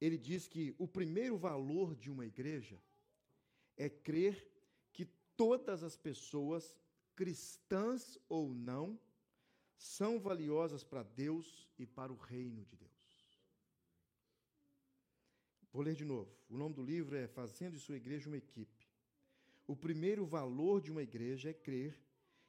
ele 0.00 0.18
diz 0.18 0.46
que 0.46 0.74
o 0.78 0.86
primeiro 0.86 1.36
valor 1.36 1.94
de 1.94 2.10
uma 2.10 2.26
igreja 2.26 2.80
é 3.76 3.88
crer 3.88 4.50
que 4.92 5.06
todas 5.36 5.82
as 5.82 5.96
pessoas, 5.96 6.76
cristãs 7.16 8.18
ou 8.28 8.52
não, 8.52 8.98
são 9.76 10.20
valiosas 10.20 10.84
para 10.84 11.02
Deus 11.02 11.68
e 11.78 11.86
para 11.86 12.12
o 12.12 12.16
reino 12.16 12.64
de 12.64 12.76
Deus. 12.76 12.94
Vou 15.72 15.82
ler 15.82 15.94
de 15.94 16.04
novo. 16.04 16.30
O 16.48 16.56
nome 16.56 16.74
do 16.74 16.82
livro 16.82 17.16
é 17.16 17.26
Fazendo 17.26 17.72
de 17.72 17.80
Sua 17.80 17.96
Igreja 17.96 18.28
uma 18.28 18.36
Equipe. 18.36 18.86
O 19.66 19.74
primeiro 19.74 20.24
valor 20.24 20.80
de 20.80 20.92
uma 20.92 21.02
igreja 21.02 21.50
é 21.50 21.54
crer 21.54 21.98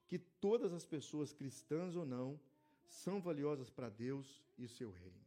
que 0.07 0.19
todas 0.19 0.73
as 0.73 0.85
pessoas, 0.85 1.33
cristãs 1.33 1.95
ou 1.95 2.05
não, 2.05 2.39
são 2.87 3.21
valiosas 3.21 3.69
para 3.69 3.89
Deus 3.89 4.43
e 4.57 4.67
seu 4.67 4.91
reino. 4.91 5.25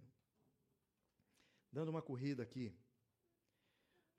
Dando 1.72 1.90
uma 1.90 2.02
corrida 2.02 2.42
aqui, 2.42 2.74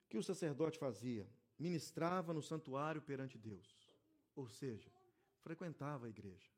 o 0.04 0.08
que 0.10 0.18
o 0.18 0.22
sacerdote 0.22 0.78
fazia? 0.78 1.26
Ministrava 1.58 2.32
no 2.32 2.42
santuário 2.42 3.02
perante 3.02 3.38
Deus, 3.38 3.68
ou 4.34 4.48
seja, 4.48 4.90
frequentava 5.40 6.06
a 6.06 6.08
igreja. 6.08 6.50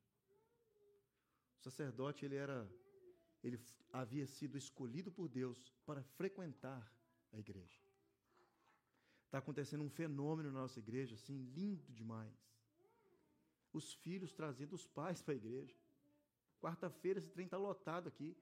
O 1.59 1.63
sacerdote 1.63 2.25
ele 2.25 2.35
era 2.35 2.69
ele 3.43 3.59
havia 3.91 4.25
sido 4.25 4.57
escolhido 4.57 5.11
por 5.11 5.27
Deus 5.27 5.73
para 5.85 6.01
frequentar 6.01 6.89
a 7.33 7.37
igreja. 7.37 7.81
Está 9.25 9.39
acontecendo 9.39 9.83
um 9.83 9.89
fenômeno 9.89 10.49
na 10.51 10.61
nossa 10.61 10.79
igreja, 10.79 11.15
assim, 11.15 11.43
lindo 11.53 11.91
demais 11.91 12.33
os 13.73 13.93
filhos 13.93 14.31
trazendo 14.31 14.73
os 14.73 14.85
pais 14.87 15.21
para 15.21 15.33
a 15.33 15.37
igreja. 15.37 15.75
Quarta-feira 16.61 17.19
esse 17.19 17.29
trem 17.29 17.45
está 17.45 17.57
lotado 17.57 18.07
aqui. 18.07 18.37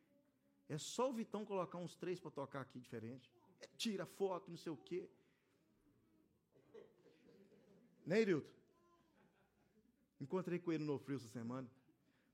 É 0.70 0.78
só 0.78 1.10
o 1.10 1.14
Vitão 1.14 1.46
colocar 1.46 1.78
uns 1.78 1.96
três 1.96 2.20
para 2.20 2.32
tocar 2.32 2.62
aqui 2.62 2.80
diferente. 2.80 3.32
É, 3.60 3.68
tira 3.78 4.06
foto, 4.06 4.50
não 4.50 4.58
sei 4.58 4.72
o 4.72 4.78
quê. 4.78 5.10
Né, 8.06 8.22
Irilton? 8.22 8.50
Encontrei 10.20 10.60
com 10.60 10.72
ele 10.72 10.84
no 10.84 11.00
frio 11.00 11.18
essa 11.18 11.28
semana. 11.28 11.70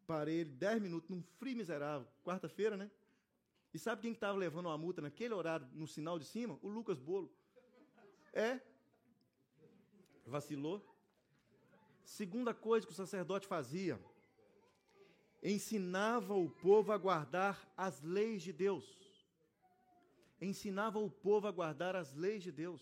Parei 0.06 0.40
ele 0.42 0.52
dez 0.52 0.82
minutos 0.82 1.10
num 1.10 1.22
frio 1.40 1.56
miserável. 1.56 2.08
Quarta-feira, 2.24 2.76
né? 2.76 2.92
E 3.74 3.80
sabe 3.80 4.02
quem 4.02 4.12
estava 4.12 4.34
que 4.34 4.40
levando 4.40 4.68
uma 4.68 4.78
multa 4.78 5.02
naquele 5.02 5.34
horário 5.34 5.68
no 5.74 5.88
sinal 5.88 6.18
de 6.18 6.26
cima? 6.26 6.58
O 6.62 6.68
Lucas 6.68 7.00
Bolo. 7.00 7.32
É. 8.34 8.60
Vacilou. 10.26 10.97
Segunda 12.08 12.54
coisa 12.54 12.88
que 12.88 12.94
o 12.94 12.96
sacerdote 12.96 13.46
fazia, 13.46 14.00
ensinava 15.44 16.34
o 16.34 16.50
povo 16.50 16.94
a 16.94 16.98
guardar 16.98 17.70
as 17.76 18.02
leis 18.02 18.42
de 18.42 18.54
Deus. 18.54 18.86
ensinava 20.40 21.00
o 21.00 21.12
povo 21.12 21.48
a 21.48 21.52
guardar 21.52 21.98
as 21.98 22.14
leis 22.14 22.44
de 22.44 22.52
Deus. 22.52 22.82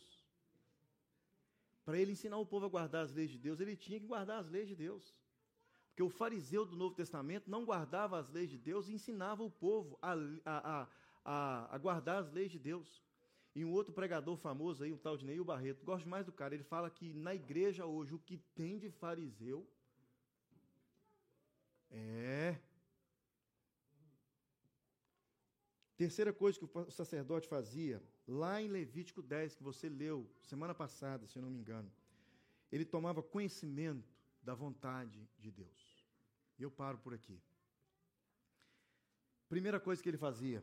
Para 1.83 1.97
ele 1.97 2.11
ensinar 2.11 2.37
o 2.37 2.45
povo 2.45 2.67
a 2.67 2.69
guardar 2.69 3.03
as 3.03 3.13
leis 3.13 3.31
de 3.31 3.39
Deus, 3.39 3.59
ele 3.59 3.75
tinha 3.75 3.99
que 3.99 4.05
guardar 4.05 4.37
as 4.39 4.47
leis 4.47 4.67
de 4.67 4.75
Deus. 4.75 5.15
Porque 5.87 6.03
o 6.03 6.09
fariseu 6.09 6.63
do 6.63 6.75
Novo 6.75 6.93
Testamento 6.93 7.49
não 7.49 7.65
guardava 7.65 8.19
as 8.19 8.29
leis 8.29 8.51
de 8.51 8.59
Deus 8.59 8.87
e 8.87 8.93
ensinava 8.93 9.41
o 9.41 9.49
povo 9.49 9.97
a, 10.01 10.13
a, 10.45 10.87
a, 11.25 11.75
a 11.75 11.77
guardar 11.79 12.17
as 12.17 12.31
leis 12.31 12.51
de 12.51 12.59
Deus. 12.59 13.03
E 13.55 13.63
um 13.63 13.71
outro 13.71 13.93
pregador 13.93 14.35
famoso 14.35 14.83
aí, 14.83 14.91
um 14.91 14.97
tal 14.97 15.15
de 15.15 15.25
Neil 15.25 15.45
Barreto, 15.45 15.85
gosto 15.85 16.09
mais 16.09 16.25
do 16.25 16.31
cara, 16.31 16.53
ele 16.53 16.63
fala 16.63 16.89
que 16.89 17.13
na 17.13 17.33
igreja 17.33 17.85
hoje 17.85 18.13
o 18.13 18.19
que 18.19 18.37
tem 18.53 18.77
de 18.77 18.89
fariseu 18.89 19.65
é. 21.89 22.59
Terceira 25.95 26.33
coisa 26.33 26.59
que 26.59 26.65
o 26.65 26.91
sacerdote 26.91 27.47
fazia, 27.47 28.03
lá 28.27 28.61
em 28.61 28.67
Levítico 28.67 29.21
10, 29.21 29.55
que 29.55 29.63
você 29.63 29.87
leu 29.87 30.29
semana 30.41 30.75
passada, 30.75 31.25
se 31.25 31.37
eu 31.37 31.41
não 31.41 31.49
me 31.49 31.57
engano, 31.57 31.89
ele 32.69 32.83
tomava 32.83 33.23
conhecimento 33.23 34.13
da 34.43 34.53
vontade 34.53 35.25
de 35.39 35.49
Deus. 35.49 36.05
E 36.59 36.63
eu 36.63 36.69
paro 36.69 36.97
por 36.97 37.13
aqui. 37.13 37.41
Primeira 39.47 39.79
coisa 39.79 40.03
que 40.03 40.09
ele 40.09 40.17
fazia, 40.17 40.61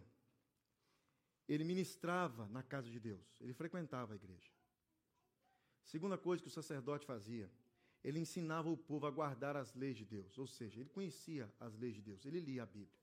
ele 1.54 1.64
ministrava 1.64 2.46
na 2.48 2.62
casa 2.62 2.88
de 2.88 2.98
Deus, 2.98 3.40
ele 3.40 3.52
frequentava 3.52 4.12
a 4.12 4.16
igreja. 4.16 4.50
Segunda 5.84 6.16
coisa 6.16 6.42
que 6.42 6.48
o 6.48 6.52
sacerdote 6.52 7.04
fazia, 7.04 7.50
ele 8.02 8.18
ensinava 8.18 8.70
o 8.70 8.76
povo 8.76 9.06
a 9.06 9.10
guardar 9.10 9.56
as 9.56 9.74
leis 9.74 9.96
de 9.96 10.04
Deus, 10.04 10.38
ou 10.38 10.46
seja, 10.46 10.80
ele 10.80 10.88
conhecia 10.88 11.52
as 11.60 11.74
leis 11.76 11.94
de 11.94 12.00
Deus, 12.00 12.24
ele 12.24 12.40
lia 12.40 12.62
a 12.62 12.66
Bíblia. 12.66 13.00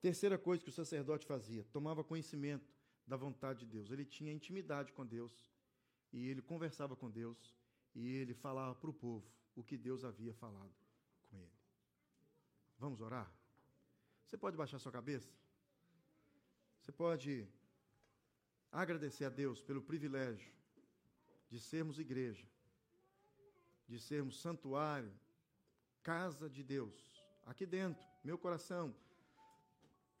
Terceira 0.00 0.38
coisa 0.38 0.62
que 0.64 0.70
o 0.70 0.72
sacerdote 0.72 1.26
fazia, 1.26 1.62
tomava 1.64 2.02
conhecimento 2.02 2.72
da 3.06 3.16
vontade 3.16 3.60
de 3.60 3.66
Deus, 3.66 3.90
ele 3.90 4.04
tinha 4.04 4.32
intimidade 4.32 4.92
com 4.92 5.04
Deus 5.04 5.52
e 6.12 6.28
ele 6.28 6.40
conversava 6.40 6.96
com 6.96 7.10
Deus 7.10 7.54
e 7.94 8.08
ele 8.16 8.32
falava 8.32 8.74
para 8.74 8.88
o 8.88 8.94
povo 8.94 9.30
o 9.54 9.62
que 9.62 9.76
Deus 9.76 10.04
havia 10.04 10.32
falado 10.32 10.74
com 11.28 11.36
ele. 11.38 11.52
Vamos 12.78 13.00
orar? 13.00 13.30
Você 14.24 14.38
pode 14.38 14.56
baixar 14.56 14.78
sua 14.78 14.92
cabeça? 14.92 15.39
Você 16.90 16.96
pode 16.96 17.48
agradecer 18.72 19.24
a 19.24 19.28
Deus 19.28 19.62
pelo 19.62 19.80
privilégio 19.80 20.52
de 21.48 21.60
sermos 21.60 22.00
igreja, 22.00 22.44
de 23.86 24.00
sermos 24.00 24.40
santuário, 24.40 25.12
casa 26.02 26.50
de 26.50 26.64
Deus, 26.64 27.24
aqui 27.46 27.64
dentro, 27.64 28.04
meu 28.24 28.36
coração, 28.36 28.92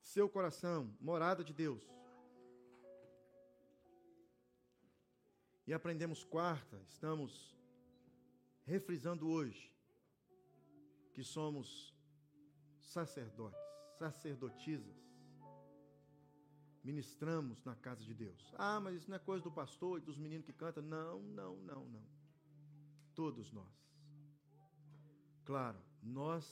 seu 0.00 0.28
coração, 0.28 0.96
morada 1.00 1.42
de 1.42 1.52
Deus. 1.52 1.82
E 5.66 5.72
aprendemos 5.74 6.22
quarta, 6.22 6.80
estamos 6.86 7.58
refrisando 8.64 9.28
hoje 9.28 9.74
que 11.14 11.24
somos 11.24 11.92
sacerdotes, 12.78 13.58
sacerdotisas 13.98 15.09
ministramos 16.82 17.62
na 17.64 17.74
casa 17.76 18.02
de 18.02 18.14
Deus. 18.14 18.54
Ah, 18.56 18.80
mas 18.80 18.96
isso 18.96 19.10
não 19.10 19.16
é 19.16 19.18
coisa 19.18 19.44
do 19.44 19.50
pastor 19.50 19.98
e 19.98 20.02
dos 20.02 20.18
meninos 20.18 20.46
que 20.46 20.52
cantam. 20.52 20.82
Não, 20.82 21.20
não, 21.22 21.56
não, 21.56 21.84
não. 21.84 22.04
Todos 23.14 23.52
nós. 23.52 23.90
Claro, 25.44 25.78
nós 26.02 26.44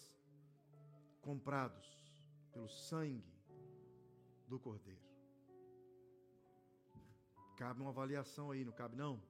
comprados 1.22 1.86
pelo 2.52 2.68
sangue 2.68 3.34
do 4.46 4.58
Cordeiro. 4.58 5.06
Cabe 7.56 7.80
uma 7.80 7.90
avaliação 7.90 8.50
aí, 8.50 8.64
não 8.64 8.72
cabe 8.72 8.96
não? 8.96 9.20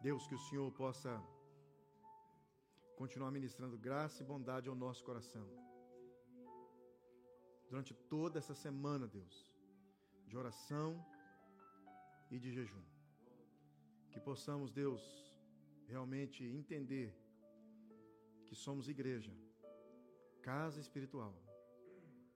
Deus, 0.00 0.26
que 0.26 0.34
o 0.34 0.38
Senhor 0.38 0.70
possa 0.72 1.22
continuar 2.96 3.30
ministrando 3.30 3.78
graça 3.78 4.22
e 4.22 4.26
bondade 4.26 4.68
ao 4.68 4.74
nosso 4.74 5.04
coração 5.04 5.46
durante 7.72 7.94
toda 7.94 8.38
essa 8.38 8.54
semana, 8.54 9.06
Deus, 9.06 9.50
de 10.28 10.36
oração 10.36 11.02
e 12.30 12.38
de 12.38 12.52
jejum. 12.52 12.84
Que 14.10 14.20
possamos, 14.20 14.70
Deus, 14.70 15.00
realmente 15.86 16.44
entender 16.44 17.08
que 18.46 18.54
somos 18.54 18.90
igreja, 18.90 19.32
casa 20.42 20.80
espiritual, 20.80 21.34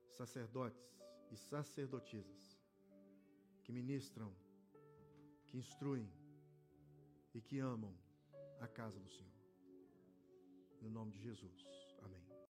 sacerdotes 0.09 0.89
e 1.29 1.37
sacerdotisas 1.37 2.59
que 3.63 3.71
ministram, 3.71 4.33
que 5.45 5.55
instruem 5.55 6.11
e 7.35 7.39
que 7.39 7.59
amam 7.59 7.95
a 8.59 8.67
casa 8.67 8.99
do 8.99 9.07
Senhor. 9.07 9.39
No 10.81 10.89
nome 10.89 11.11
de 11.11 11.21
Jesus. 11.21 11.86